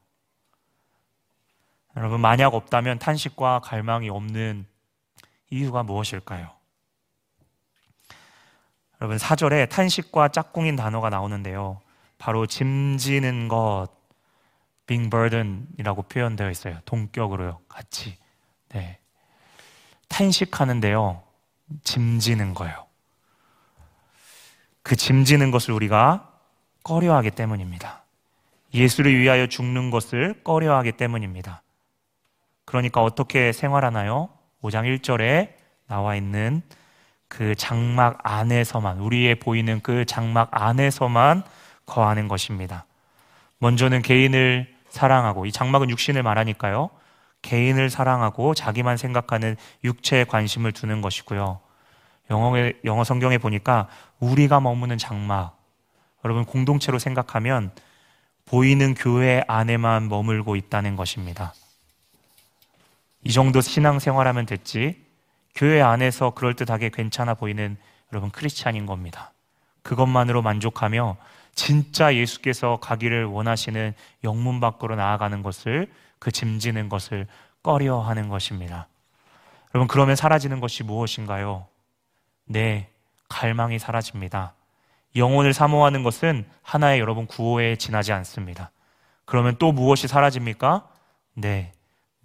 여러분, 1.97 2.21
만약 2.21 2.53
없다면 2.55 2.99
탄식과 2.99 3.61
갈망이 3.61 4.09
없는 4.09 4.67
이유가 5.51 5.85
무엇일까요? 5.85 6.51
여러분, 9.01 9.19
사절에 9.19 9.67
탄식과 9.67 10.31
짝꿍인 10.31 10.75
단어가 10.75 11.11
나오는데요. 11.11 11.81
바로 12.19 12.47
짐지는 12.47 13.47
것, 13.47 13.87
being 14.89 15.11
burden이라고 15.11 16.03
표현되어 16.03 16.51
있어요. 16.51 16.81
동격으로요. 16.87 17.61
같이. 17.69 18.19
네. 18.71 18.99
탄식하는데요. 20.15 21.23
짐지는 21.83 22.55
거예요. 22.55 22.87
그 24.83 24.95
짐지는 24.95 25.51
것을 25.51 25.75
우리가 25.75 26.31
꺼려하기 26.85 27.33
때문입니다. 27.33 28.03
예수를 28.73 29.19
위하여 29.19 29.49
죽는 29.49 29.91
것을 29.91 30.41
꺼려하기 30.45 30.93
때문입니다. 30.93 31.63
그러니까 32.65 33.03
어떻게 33.03 33.53
생활하나요? 33.53 34.29
5장 34.63 34.85
1절에 35.01 35.55
나와 35.89 36.15
있는 36.15 36.63
그 37.27 37.57
장막 37.57 38.19
안에서만, 38.23 39.01
우리의 39.01 39.41
보이는 39.41 39.81
그 39.83 40.05
장막 40.05 40.49
안에서만 40.53 41.43
거하는 41.87 42.29
것입니다. 42.29 42.87
먼저는 43.59 44.03
개인을 44.03 44.73
사랑하고, 44.91 45.47
이 45.47 45.51
장막은 45.51 45.91
육신을 45.91 46.23
말하니까요. 46.23 46.91
개인을 47.45 47.91
사랑하고 47.91 48.55
자기만 48.55 48.97
생각하는 48.97 49.57
육체에 49.85 50.25
관심을 50.25 50.73
두는 50.73 51.03
것이고요. 51.03 51.61
영어, 52.31 52.53
영어 52.85 53.05
성경에 53.05 53.39
보니까 53.39 53.89
우리가 54.19 54.61
머무는 54.61 54.97
장막, 54.97 55.59
여러분 56.25 56.47
공동체로 56.47 56.99
생각하면 56.99 57.71
보이는 58.47 58.95
교회 58.95 59.45
안에만 59.47 60.09
머물고 60.09 60.57
있다는 60.57 60.97
것입니다. 60.97 61.53
이 63.23 63.33
정도 63.33 63.61
신앙생활 63.61 64.27
하면 64.29 64.47
됐지, 64.47 65.05
교회 65.55 65.83
안에서 65.83 66.31
그럴듯하게 66.31 66.91
괜찮아 66.91 67.35
보이는 67.35 67.77
여러분 68.13 68.31
크리스찬인 68.31 68.87
겁니다. 68.87 69.33
그것만으로 69.83 70.41
만족하며 70.41 71.17
진짜 71.55 72.15
예수께서 72.15 72.79
가기를 72.81 73.27
원하시는 73.27 73.95
영문 74.25 74.61
밖으로 74.61 74.97
나아가는 74.97 75.43
것을 75.43 75.91
그 76.25 76.33
짐지는 76.33 76.89
것을 76.89 77.27
꺼려 77.63 78.01
하는 78.01 78.31
것입니다. 78.31 78.89
여러분, 79.75 79.87
그러면 79.87 80.17
사라지는 80.17 80.59
것이 80.59 80.83
무엇인가요? 80.83 81.67
네, 82.47 82.89
갈망이 83.29 83.79
사라집니다. 83.79 84.55
영혼을 85.17 85.53
사모하는 85.53 86.03
것은 86.03 86.47
하나의 86.63 87.01
여러분 87.01 87.27
구호에 87.27 87.77
지나지 87.77 88.15
않습니다. 88.15 88.71
그러면 89.27 89.57
또 89.59 89.71
무엇이 89.71 90.09
사라집니까? 90.09 90.89
네, 91.35 91.73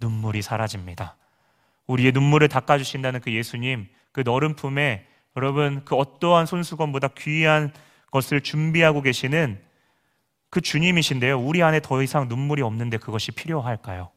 눈물이 0.00 0.40
사라집니다. 0.40 1.16
우리의 1.86 2.12
눈물을 2.12 2.48
닦아주신다는 2.48 3.20
그 3.20 3.34
예수님, 3.34 3.86
그 4.12 4.22
너른 4.24 4.56
품에 4.56 5.06
여러분 5.36 5.82
그 5.84 5.94
어떠한 5.94 6.46
손수건보다 6.46 7.08
귀한 7.18 7.70
것을 8.10 8.40
준비하고 8.40 9.02
계시는 9.02 9.60
그 10.50 10.60
주님이신데요. 10.60 11.40
우리 11.40 11.62
안에 11.62 11.80
더 11.80 12.02
이상 12.02 12.28
눈물이 12.28 12.62
없는데 12.62 12.98
그것이 12.98 13.30
필요할까요? 13.30 14.10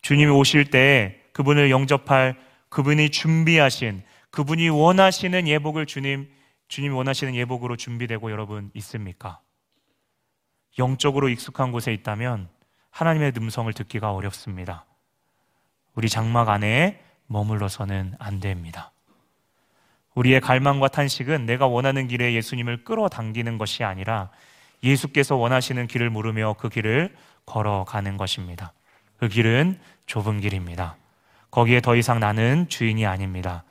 주님이 0.00 0.30
오실 0.30 0.70
때 0.70 1.20
그분을 1.32 1.70
영접할 1.70 2.36
그분이 2.68 3.10
준비하신 3.10 4.02
그분이 4.30 4.68
원하시는 4.68 5.48
예복을 5.48 5.86
주님 5.86 6.30
주님이 6.68 6.94
원하시는 6.94 7.34
예복으로 7.34 7.76
준비되고 7.76 8.30
여러분 8.30 8.70
있습니까? 8.74 9.40
영적으로 10.78 11.28
익숙한 11.28 11.72
곳에 11.72 11.92
있다면 11.92 12.48
하나님의 12.90 13.32
음성을 13.36 13.72
듣기가 13.72 14.12
어렵습니다. 14.12 14.84
우리 15.94 16.08
장막 16.08 16.48
안에 16.48 17.02
머물러서는 17.26 18.14
안 18.18 18.40
됩니다. 18.40 18.92
우리의 20.14 20.40
갈망과 20.40 20.88
탄식은 20.88 21.46
내가 21.46 21.66
원하는 21.66 22.08
길에 22.08 22.34
예수님을 22.34 22.84
끌어당기는 22.84 23.58
것이 23.58 23.84
아니라 23.84 24.30
예수께서 24.86 25.36
원하시는 25.36 25.86
길을 25.86 26.10
물으며 26.10 26.54
그 26.58 26.68
길을 26.68 27.14
걸어가는 27.44 28.16
것입니다. 28.16 28.72
그 29.18 29.28
길은 29.28 29.78
좁은 30.06 30.40
길입니다. 30.40 30.96
거기에 31.50 31.80
더 31.80 31.96
이상 31.96 32.20
나는 32.20 32.68
주인이 32.68 33.06
아닙니다. 33.06 33.64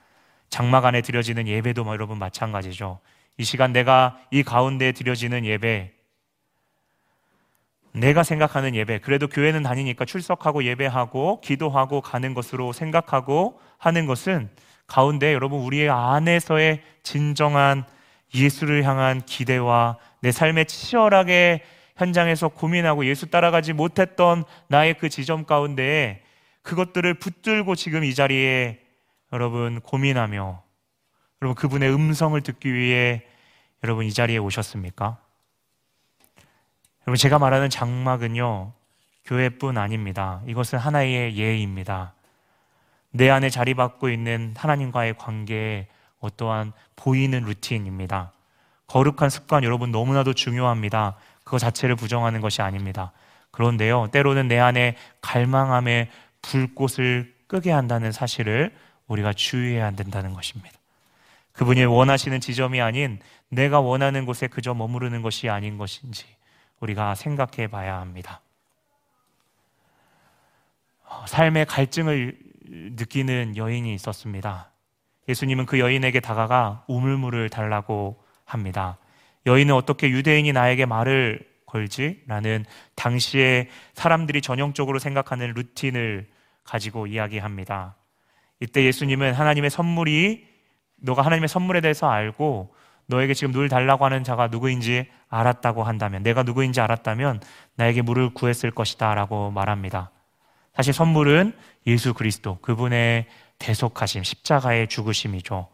장막 0.50 0.86
안에 0.86 1.02
드려지는 1.02 1.48
예배도 1.48 1.84
뭐 1.84 1.94
여러분 1.94 2.18
마찬가지죠. 2.18 3.00
이 3.38 3.44
시간 3.44 3.74
내가 3.74 4.20
이 4.32 4.44
가운데 4.44 4.92
드려지는 4.92 5.46
예배, 5.46 5.92
내가 7.92 8.24
생각하는 8.24 8.76
예배, 8.76 9.00
그래도 9.00 9.28
교회는 9.28 9.64
다니니까 9.64 10.06
출석하고 10.06 10.64
예배하고 10.66 11.42
기도하고 11.42 12.02
가는 12.02 12.34
것으로 12.34 12.74
생각하고 12.74 13.60
하는 13.78 14.06
것은 14.06 14.50
가운데 14.88 15.34
여러분 15.34 15.62
우리의 15.62 15.90
안에서의 15.90 16.84
진정한 17.04 17.86
예수를 18.36 18.84
향한 18.84 19.22
기대와 19.22 19.98
내 20.22 20.32
삶에 20.32 20.66
치열하게 20.66 21.64
현장에서 21.96 22.50
고민하고 22.50 23.06
예수 23.06 23.30
따라가지 23.30 23.74
못했던 23.74 24.44
나의 24.68 24.96
그 24.96 25.10
지점 25.10 25.46
가운데 25.46 26.22
그것들을 26.62 27.14
붙들고 27.16 27.76
지금 27.76 28.04
이 28.04 28.14
자리에 28.14 28.82
여러분 29.32 29.80
고민하며 29.82 30.62
여러분 31.42 31.56
그분의 31.56 31.94
음성을 31.94 32.40
듣기 32.42 32.74
위해 32.74 33.24
여러분 33.84 34.06
이 34.06 34.12
자리에 34.12 34.38
오셨습니까? 34.38 35.18
여러분 37.04 37.18
제가 37.18 37.40
말하는 37.40 37.70
장막은요 37.70 38.74
교회뿐 39.26 39.78
아닙니다. 39.78 40.42
이것은 40.48 40.80
하나의 40.80 41.38
예입니다. 41.38 42.14
내 43.12 43.30
안에 43.30 43.50
자리받고 43.50 44.10
있는 44.10 44.54
하나님과의 44.58 45.18
관계에 45.18 45.88
어떠한 46.26 46.74
보이는 46.96 47.44
루틴입니다. 47.44 48.32
거룩한 48.88 49.30
습관 49.30 49.64
여러분 49.64 49.92
너무나도 49.92 50.34
중요합니다. 50.34 51.16
그거 51.44 51.60
자체를 51.60 51.96
부정하는 51.96 52.42
것이 52.42 52.62
아닙니다. 52.62 53.12
그런데요, 53.52 54.10
때로는 54.12 54.48
내 54.48 54.60
안에 54.60 54.98
갈망함의 55.22 56.10
불꽃을 56.42 57.34
끄게 57.48 57.72
한다는 57.72 58.12
사실을 58.12 58.76
우리가 59.08 59.34
주의해야 59.34 59.92
된다는 59.92 60.34
것입니다. 60.34 60.78
그분이 61.54 61.86
원하시는 61.86 62.42
지점이 62.42 62.82
아닌 62.82 63.20
내가 63.50 63.80
원하는 63.80 64.26
곳에 64.26 64.48
그저 64.48 64.74
머무르는 64.74 65.22
것이 65.22 65.50
아닌 65.50 65.78
것인지 65.78 66.26
우리가 66.80 67.16
생각해 67.16 67.68
봐야 67.68 68.00
합니다. 68.00 68.42
어, 71.06 71.26
삶의 71.28 71.66
갈증을 71.66 72.38
느끼는 72.68 73.56
여인이 73.56 73.94
있었습니다. 73.94 74.70
예수님은 75.28 75.66
그 75.66 75.80
여인에게 75.80 76.20
다가가 76.20 76.84
우물물을 76.88 77.50
달라고 77.50 78.24
합니다. 78.46 78.98
여인은 79.46 79.74
어떻게 79.74 80.10
유대인이 80.10 80.52
나에게 80.54 80.86
말을 80.86 81.48
걸지? 81.66 82.22
라는 82.28 82.66
당시에 82.96 83.70
사람들이 83.94 84.42
전형적으로 84.42 85.00
생각하는 85.00 85.54
루틴을 85.54 86.28
가지고 86.64 87.08
이야기합니다. 87.08 87.96
이때 88.60 88.84
예수님은 88.84 89.34
하나님의 89.34 89.70
선물이 89.70 90.48
너가 90.98 91.22
하나님의 91.24 91.50
선물에 91.50 91.82
대해서 91.82 92.10
알고 92.10 92.74
너에게 93.08 93.34
지금 93.34 93.52
물 93.52 93.70
달라고 93.70 94.06
하는 94.06 94.24
자가 94.24 94.48
누구인지 94.48 95.08
알았다고 95.30 95.84
한다면 95.84 96.24
내가 96.24 96.44
누구인지 96.44 96.82
알았다면 96.82 97.42
나에게 97.76 98.02
물을 98.02 98.34
구했을 98.34 98.72
것이다 98.72 99.14
라고 99.14 99.52
말합니다. 99.52 100.12
사실 100.74 100.94
선물은 100.94 101.54
예수 101.88 102.14
그리스도 102.14 102.58
그분의 102.62 103.28
대속하심 103.60 104.24
십자가의 104.24 104.88
죽으심이죠. 104.88 105.68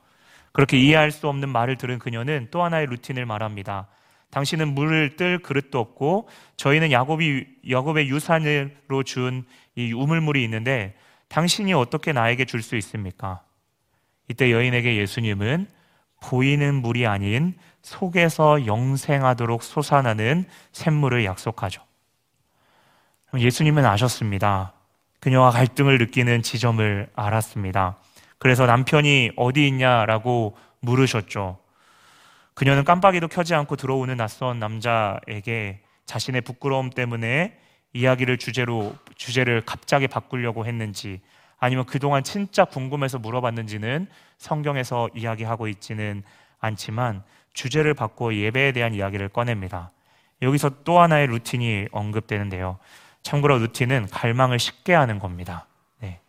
그렇게 0.52 0.78
이해할 0.78 1.12
수 1.12 1.28
없는 1.28 1.50
말을 1.50 1.78
들은 1.78 2.00
그녀는 2.00 2.48
또 2.52 2.64
하나의 2.64 2.88
루틴을 2.88 3.26
말합니다. 3.26 3.88
당신은 4.32 4.74
물을 4.74 5.16
뜰 5.18 5.40
그릇도 5.40 5.80
없고 5.80 6.30
저희는 6.58 6.92
야곱이 6.92 7.46
야곱의 7.70 8.10
유산으로 8.10 9.04
준 9.04 9.46
이 9.76 9.94
우물물이 9.94 10.44
있는데 10.44 10.96
당신이 11.30 11.74
어떻게 11.74 12.12
나에게 12.12 12.46
줄 12.46 12.62
수 12.62 12.76
있습니까? 12.78 13.42
이때 14.28 14.52
여인에게 14.52 14.98
예수님은 14.98 15.68
보이는 16.22 16.76
물이 16.76 17.08
아닌 17.08 17.58
속에서 17.82 18.66
영생하도록 18.66 19.64
솟아나는 19.64 20.46
샘물을 20.72 21.26
약속하죠. 21.26 21.82
예수님은 23.38 23.86
아셨습니다. 23.86 24.74
그녀와 25.22 25.52
갈등을 25.52 26.00
느끼는 26.00 26.42
지점을 26.42 27.08
알았습니다. 27.16 27.98
그래서 28.40 28.66
남편이 28.66 29.34
어디 29.38 29.68
있냐라고 29.68 30.58
물으셨죠. 30.80 31.60
그녀는 32.56 32.84
깜빡이도 32.84 33.28
켜지 33.28 33.54
않고 33.54 33.76
들어오는 33.76 34.18
낯선 34.18 34.58
남자에게 34.58 35.82
자신의 36.08 36.42
부끄러움 36.42 36.90
때문에 36.90 37.56
이야기를 37.94 38.38
주제로 38.38 38.96
주제를 39.16 39.62
갑자기 39.64 40.08
바꾸려고 40.08 40.66
했는지 40.66 41.22
아니면 41.60 41.86
그동안 41.86 42.24
진짜 42.24 42.66
궁금해서 42.66 43.20
물어봤는지는 43.20 44.08
성경에서 44.40 45.10
이야기하고 45.14 45.68
있지는 45.68 46.24
않지만 46.60 47.24
주제를 47.54 47.94
바꿔 47.94 48.34
예배에 48.34 48.72
대한 48.72 48.96
이야기를 48.96 49.30
꺼냅니다. 49.30 49.92
여기서 50.42 50.84
또 50.84 51.00
하나의 51.00 51.28
루틴이 51.28 51.90
언급되는데요. 51.92 52.80
참고로 53.24 53.58
루틴은 53.60 54.08
갈망을 54.08 54.60
쉽게 54.60 54.94
하는 54.94 55.20
겁니다. 55.20 55.68
네. 56.00 56.20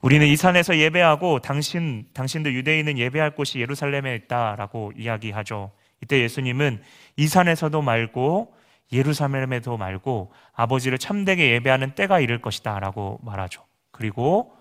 우리는 0.00 0.26
이 0.26 0.36
산에서 0.36 0.76
예배하고 0.76 1.40
당신, 1.40 2.06
당신들 2.14 2.54
유대인은 2.54 2.98
예배할 2.98 3.34
곳이 3.34 3.60
예루살렘에 3.60 4.14
있다라고 4.16 4.92
이야기하죠. 4.96 5.72
이때 6.02 6.20
예수님은 6.20 6.82
이 7.16 7.28
산에서도 7.28 7.82
말고 7.82 8.54
예루살렘에도 8.92 9.76
말고 9.76 10.32
아버지를 10.54 10.98
참되게 10.98 11.52
예배하는 11.52 11.94
때가 11.94 12.20
이를 12.20 12.40
것이다 12.40 12.80
라고 12.80 13.20
말하죠. 13.22 13.64
그리고 13.92 14.56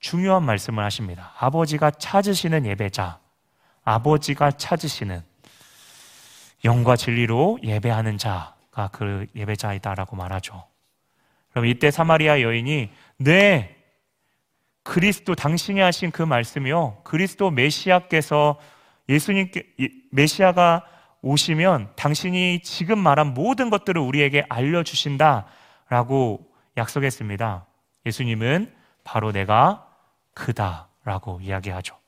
중요한 0.00 0.44
말씀을 0.44 0.84
하십니다. 0.84 1.32
아버지가 1.38 1.92
찾으시는 1.92 2.66
예배자, 2.66 3.20
아버지가 3.84 4.52
찾으시는 4.52 5.22
영과 6.64 6.96
진리로 6.96 7.58
예배하는 7.62 8.18
자가 8.18 8.88
그 8.92 9.26
예배자이다라고 9.34 10.16
말하죠. 10.16 10.64
그럼 11.50 11.66
이때 11.66 11.90
사마리아 11.90 12.40
여인이 12.40 12.90
네 13.18 13.76
그리스도 14.82 15.34
당신이 15.34 15.80
하신 15.80 16.10
그 16.10 16.22
말씀이요 16.22 17.02
그리스도 17.04 17.50
메시아께서 17.50 18.58
예수님께 19.08 19.64
메시아가 20.10 20.84
오시면 21.22 21.92
당신이 21.96 22.60
지금 22.62 22.98
말한 22.98 23.34
모든 23.34 23.70
것들을 23.70 24.00
우리에게 24.00 24.44
알려 24.48 24.82
주신다라고 24.82 26.46
약속했습니다. 26.76 27.66
예수님은 28.06 28.72
바로 29.04 29.32
내가 29.32 29.86
그다라고 30.34 31.40
이야기하죠. 31.42 31.98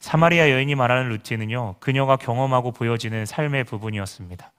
사마리아 0.00 0.50
여인이 0.50 0.74
말하는 0.74 1.08
루틴은요, 1.10 1.76
그녀가 1.80 2.16
경험하고 2.16 2.72
보여지는 2.72 3.26
삶의 3.26 3.64
부분이었습니다. 3.64 4.52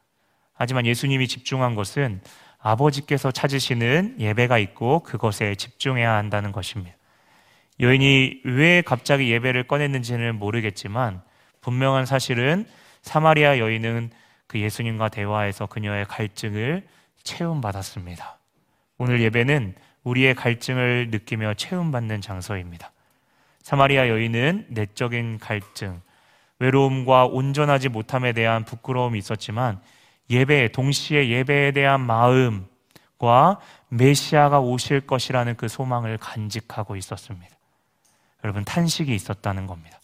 하지만 0.53 0.85
예수님이 0.85 1.27
집중한 1.27 1.75
것은 1.75 2.21
아버지께서 2.67 3.31
찾으시는 3.31 4.17
예배가 4.19 4.57
있고 4.57 4.99
그것에 4.99 5.55
집중해야 5.55 6.13
한다는 6.13 6.51
것입니다. 6.51 6.97
여인이 7.79 8.41
왜 8.43 8.81
갑자기 8.81 9.31
예배를 9.31 9.67
꺼냈는지는 9.67 10.35
모르겠지만 10.35 11.21
분명한 11.61 12.05
사실은 12.05 12.65
사마리아 13.03 13.59
여인은 13.59 14.09
그 14.47 14.59
예수님과 14.59 15.09
대화에서 15.09 15.67
그녀의 15.67 16.05
갈증을 16.05 16.85
채움받았습니다. 17.23 18.37
오늘 18.97 19.21
예배는 19.21 19.75
우리의 20.03 20.35
갈증을 20.35 21.09
느끼며 21.11 21.53
채움받는 21.53 22.19
장소입니다. 22.19 22.91
사마리아 23.61 24.09
여인은 24.09 24.65
내적인 24.69 25.39
갈증, 25.39 26.01
외로움과 26.59 27.27
온전하지 27.27 27.89
못함에 27.89 28.33
대한 28.33 28.65
부끄러움이 28.65 29.17
있었지만 29.19 29.79
예배, 30.29 30.71
동시에 30.71 31.29
예배에 31.29 31.71
대한 31.71 32.01
마음과 32.01 33.59
메시아가 33.89 34.59
오실 34.59 35.01
것이라는 35.01 35.55
그 35.55 35.67
소망을 35.67 36.17
간직하고 36.17 36.95
있었습니다. 36.95 37.55
여러분, 38.43 38.65
탄식이 38.65 39.13
있었다는 39.13 39.67
겁니다. 39.67 39.99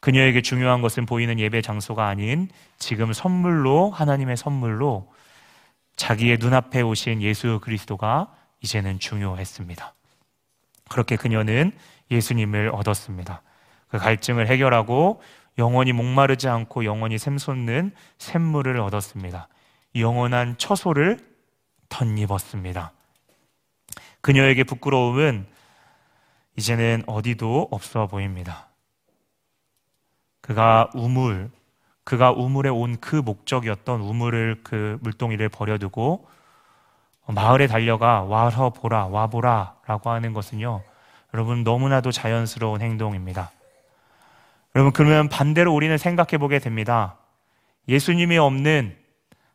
그녀에게 0.00 0.40
중요한 0.40 0.80
것은 0.80 1.06
보이는 1.06 1.38
예배 1.38 1.62
장소가 1.62 2.06
아닌 2.06 2.48
지금 2.78 3.12
선물로, 3.12 3.90
하나님의 3.90 4.36
선물로 4.36 5.12
자기의 5.96 6.38
눈앞에 6.38 6.80
오신 6.80 7.20
예수 7.20 7.60
그리스도가 7.62 8.34
이제는 8.62 8.98
중요했습니다. 8.98 9.94
그렇게 10.88 11.16
그녀는 11.16 11.72
예수님을 12.10 12.70
얻었습니다. 12.72 13.42
그 13.88 13.98
갈증을 13.98 14.48
해결하고 14.48 15.20
영원히 15.58 15.92
목마르지 15.92 16.48
않고 16.48 16.84
영원히 16.84 17.18
샘솟는 17.18 17.92
샘물을 18.18 18.78
얻었습니다. 18.80 19.48
영원한 19.96 20.56
처소를 20.58 21.18
덧입었습니다. 21.88 22.92
그녀에게 24.20 24.64
부끄러움은 24.64 25.46
이제는 26.56 27.04
어디도 27.06 27.68
없어 27.70 28.06
보입니다. 28.06 28.68
그가 30.40 30.90
우물, 30.94 31.50
그가 32.04 32.32
우물에 32.32 32.68
온 32.70 32.96
그 33.00 33.16
목적이었던 33.16 34.00
우물을 34.00 34.60
그 34.62 34.98
물동이를 35.02 35.48
버려두고 35.48 36.28
마을에 37.26 37.66
달려가 37.66 38.22
와서 38.22 38.70
보라, 38.70 39.06
와보라 39.06 39.76
라고 39.86 40.10
하는 40.10 40.32
것은요, 40.32 40.82
여러분 41.32 41.62
너무나도 41.62 42.10
자연스러운 42.10 42.80
행동입니다. 42.80 43.52
여러분, 44.74 44.92
그러면 44.92 45.28
반대로 45.28 45.74
우리는 45.74 45.96
생각해 45.98 46.38
보게 46.38 46.58
됩니다. 46.58 47.18
예수님이 47.88 48.38
없는 48.38 48.96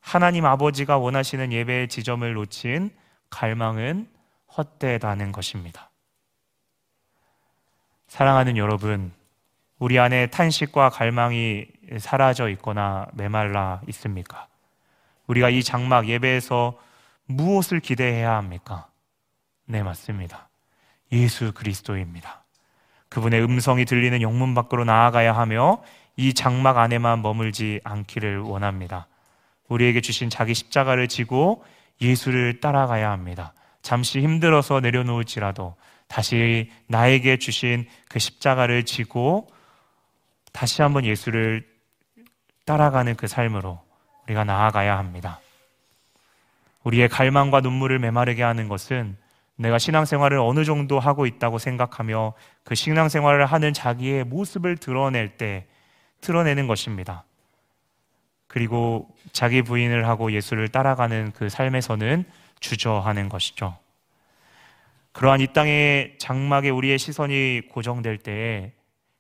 하나님 0.01 0.45
아버지가 0.45 0.97
원하시는 0.97 1.51
예배의 1.51 1.87
지점을 1.87 2.33
놓친 2.33 2.91
갈망은 3.29 4.07
헛되다는 4.55 5.31
것입니다. 5.31 5.89
사랑하는 8.07 8.57
여러분, 8.57 9.11
우리 9.79 9.99
안에 9.99 10.27
탄식과 10.27 10.89
갈망이 10.89 11.65
사라져 11.99 12.49
있거나 12.49 13.07
메말라 13.13 13.81
있습니까? 13.87 14.47
우리가 15.27 15.49
이 15.49 15.63
장막 15.63 16.07
예배에서 16.07 16.79
무엇을 17.25 17.79
기대해야 17.79 18.35
합니까? 18.35 18.87
네, 19.65 19.83
맞습니다. 19.83 20.49
예수 21.11 21.51
그리스도입니다. 21.53 22.44
그분의 23.15 23.41
음성이 23.41 23.85
들리는 23.85 24.21
영문 24.21 24.53
밖으로 24.53 24.83
나아가야 24.83 25.31
하며 25.31 25.81
이 26.17 26.33
장막 26.33 26.77
안에만 26.77 27.21
머물지 27.21 27.79
않기를 27.85 28.39
원합니다. 28.39 29.07
우리에게 29.69 30.01
주신 30.01 30.29
자기 30.29 30.53
십자가를 30.53 31.07
지고 31.07 31.63
예수를 32.01 32.59
따라가야 32.59 33.09
합니다. 33.09 33.53
잠시 33.81 34.19
힘들어서 34.19 34.81
내려놓을지라도 34.81 35.77
다시 36.09 36.69
나에게 36.87 37.37
주신 37.37 37.87
그 38.09 38.19
십자가를 38.19 38.83
지고 38.83 39.47
다시 40.51 40.81
한번 40.81 41.05
예수를 41.05 41.65
따라가는 42.65 43.15
그 43.15 43.27
삶으로 43.27 43.79
우리가 44.25 44.43
나아가야 44.43 44.97
합니다. 44.97 45.39
우리의 46.83 47.07
갈망과 47.07 47.61
눈물을 47.61 47.97
메마르게 47.97 48.43
하는 48.43 48.67
것은 48.67 49.15
내가 49.57 49.79
신앙생활을 49.79 50.37
어느 50.37 50.65
정도 50.65 50.99
하고 50.99 51.25
있다고 51.25 51.57
생각하며 51.59 52.33
그 52.63 52.75
신앙생활을 52.75 53.45
하는 53.45 53.73
자기의 53.73 54.25
모습을 54.25 54.77
드러낼 54.77 55.37
때 55.37 55.67
드러내는 56.21 56.67
것입니다. 56.67 57.23
그리고 58.47 59.09
자기 59.31 59.61
부인을 59.61 60.07
하고 60.07 60.31
예수를 60.31 60.69
따라가는 60.69 61.31
그 61.35 61.49
삶에서는 61.49 62.25
주저하는 62.59 63.29
것이죠. 63.29 63.77
그러한 65.11 65.39
이 65.39 65.47
땅의 65.47 66.15
장막에 66.19 66.69
우리의 66.69 66.99
시선이 66.99 67.63
고정될 67.71 68.17
때에 68.17 68.73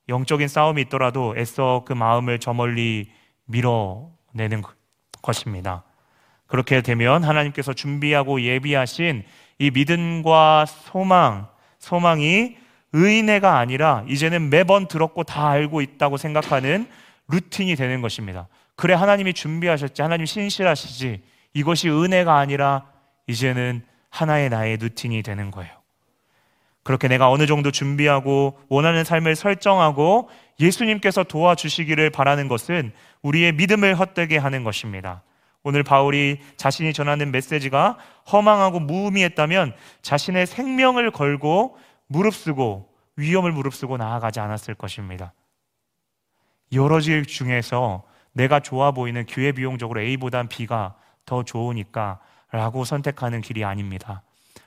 영적인 0.09 0.47
싸움이 0.47 0.83
있더라도 0.83 1.33
애써 1.37 1.83
그 1.85 1.93
마음을 1.93 2.39
저 2.39 2.53
멀리 2.53 3.11
밀어내는 3.45 4.61
것입니다. 5.21 5.83
그렇게 6.47 6.81
되면 6.81 7.23
하나님께서 7.23 7.73
준비하고 7.73 8.41
예비하신 8.41 9.23
이 9.59 9.71
믿음과 9.71 10.65
소망, 10.67 11.47
소망이 11.79 12.57
의인애가 12.93 13.57
아니라 13.57 14.03
이제는 14.07 14.49
매번 14.49 14.87
들었고 14.87 15.23
다 15.23 15.49
알고 15.49 15.81
있다고 15.81 16.17
생각하는 16.17 16.87
루틴이 17.27 17.75
되는 17.75 18.01
것입니다. 18.01 18.47
그래, 18.75 18.93
하나님이 18.93 19.33
준비하셨지. 19.33 20.01
하나님 20.01 20.25
신실하시지. 20.25 21.21
이것이 21.53 21.89
은혜가 21.89 22.37
아니라 22.37 22.85
이제는 23.27 23.83
하나의 24.09 24.49
나의 24.49 24.77
루틴이 24.77 25.23
되는 25.23 25.51
거예요. 25.51 25.71
그렇게 26.83 27.07
내가 27.07 27.31
어느 27.31 27.47
정도 27.47 27.71
준비하고 27.71 28.59
원하는 28.69 29.03
삶을 29.03 29.35
설정하고 29.35 30.29
예수님께서 30.59 31.23
도와주시기를 31.23 32.11
바라는 32.11 32.47
것은 32.47 32.91
우리의 33.23 33.53
믿음을 33.53 33.95
헛되게 33.95 34.37
하는 34.37 34.63
것입니다. 34.63 35.23
오늘 35.65 35.81
바울이 35.81 36.39
자신이 36.57 36.93
전하는 36.93 37.31
메시지가 37.31 37.97
허망하고 38.31 38.79
무의미했다면 38.81 39.73
자신의 40.03 40.45
생명을 40.45 41.09
걸고 41.09 41.75
무릅쓰고 42.05 42.87
위험을 43.15 43.51
무릅쓰고 43.51 43.97
나아가지 43.97 44.39
않았을 44.39 44.75
것입니다. 44.75 45.33
여러 46.71 47.01
질 47.01 47.25
중에서 47.25 48.03
내가 48.33 48.59
좋아 48.59 48.91
보이는 48.91 49.25
기회 49.25 49.51
비용적으로 49.53 50.01
A보단 50.01 50.49
B가 50.49 50.93
더 51.25 51.41
좋으니까 51.41 52.19
라고 52.51 52.85
선택하는 52.85 53.41
길이 53.41 53.65
아닙니다. 53.65 54.21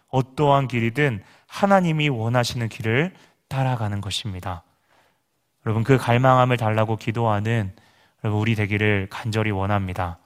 어떠한 0.09 0.67
길이든 0.67 1.23
하나님이 1.47 2.09
원하시는 2.09 2.69
길을 2.69 3.15
따라가는 3.47 4.01
것입니다. 4.01 4.65
여러분, 5.65 5.85
그 5.85 5.97
갈망함을 5.97 6.57
달라고 6.57 6.97
기도하는 6.97 7.73
우리 8.25 8.57
되기를 8.57 9.07
간절히 9.11 9.53
원합니다. 9.53 10.19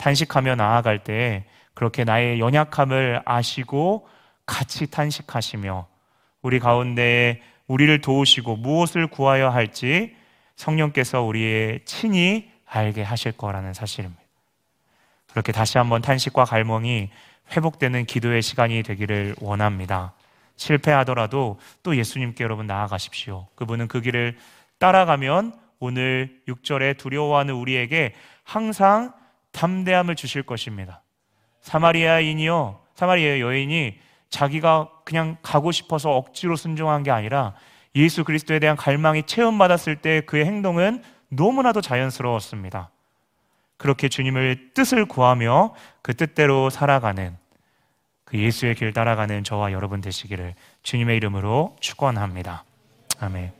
탄식하며 0.00 0.56
나아갈 0.56 1.04
때 1.04 1.44
그렇게 1.74 2.04
나의 2.04 2.40
연약함을 2.40 3.22
아시고 3.24 4.08
같이 4.46 4.90
탄식하시며 4.90 5.86
우리 6.42 6.58
가운데 6.58 7.42
우리를 7.66 8.00
도우시고 8.00 8.56
무엇을 8.56 9.06
구하여 9.06 9.50
할지 9.50 10.16
성령께서 10.56 11.22
우리의 11.22 11.84
친히 11.84 12.50
알게 12.66 13.02
하실 13.02 13.32
거라는 13.32 13.74
사실입니다. 13.74 14.20
그렇게 15.30 15.52
다시 15.52 15.78
한번 15.78 16.00
탄식과 16.02 16.44
갈망이 16.44 17.10
회복되는 17.52 18.06
기도의 18.06 18.42
시간이 18.42 18.82
되기를 18.82 19.36
원합니다. 19.40 20.14
실패하더라도 20.56 21.58
또 21.82 21.96
예수님께 21.96 22.42
여러분 22.42 22.66
나아가십시오. 22.66 23.46
그분은 23.54 23.88
그 23.88 24.00
길을 24.00 24.38
따라가면 24.78 25.52
오늘 25.78 26.40
6절에 26.48 26.96
두려워하는 26.96 27.54
우리에게 27.54 28.14
항상 28.44 29.12
담대함을 29.52 30.16
주실 30.16 30.42
것입니다. 30.42 31.02
사마리아인이요, 31.60 32.80
사마리아 32.94 33.40
여인이 33.40 33.98
자기가 34.30 34.90
그냥 35.04 35.36
가고 35.42 35.72
싶어서 35.72 36.10
억지로 36.12 36.56
순종한 36.56 37.02
게 37.02 37.10
아니라 37.10 37.54
예수 37.96 38.24
그리스도에 38.24 38.58
대한 38.58 38.76
갈망이 38.76 39.24
체험받았을 39.24 39.96
때 39.96 40.20
그의 40.22 40.44
행동은 40.46 41.02
너무나도 41.28 41.80
자연스러웠습니다. 41.80 42.90
그렇게 43.76 44.08
주님을 44.08 44.72
뜻을 44.74 45.06
구하며 45.06 45.74
그 46.02 46.14
뜻대로 46.14 46.70
살아가는 46.70 47.36
그 48.24 48.38
예수의 48.38 48.76
길 48.76 48.92
따라가는 48.92 49.42
저와 49.42 49.72
여러분 49.72 50.00
되시기를 50.00 50.54
주님의 50.82 51.16
이름으로 51.16 51.76
축원합니다. 51.80 52.64
아멘. 53.18 53.59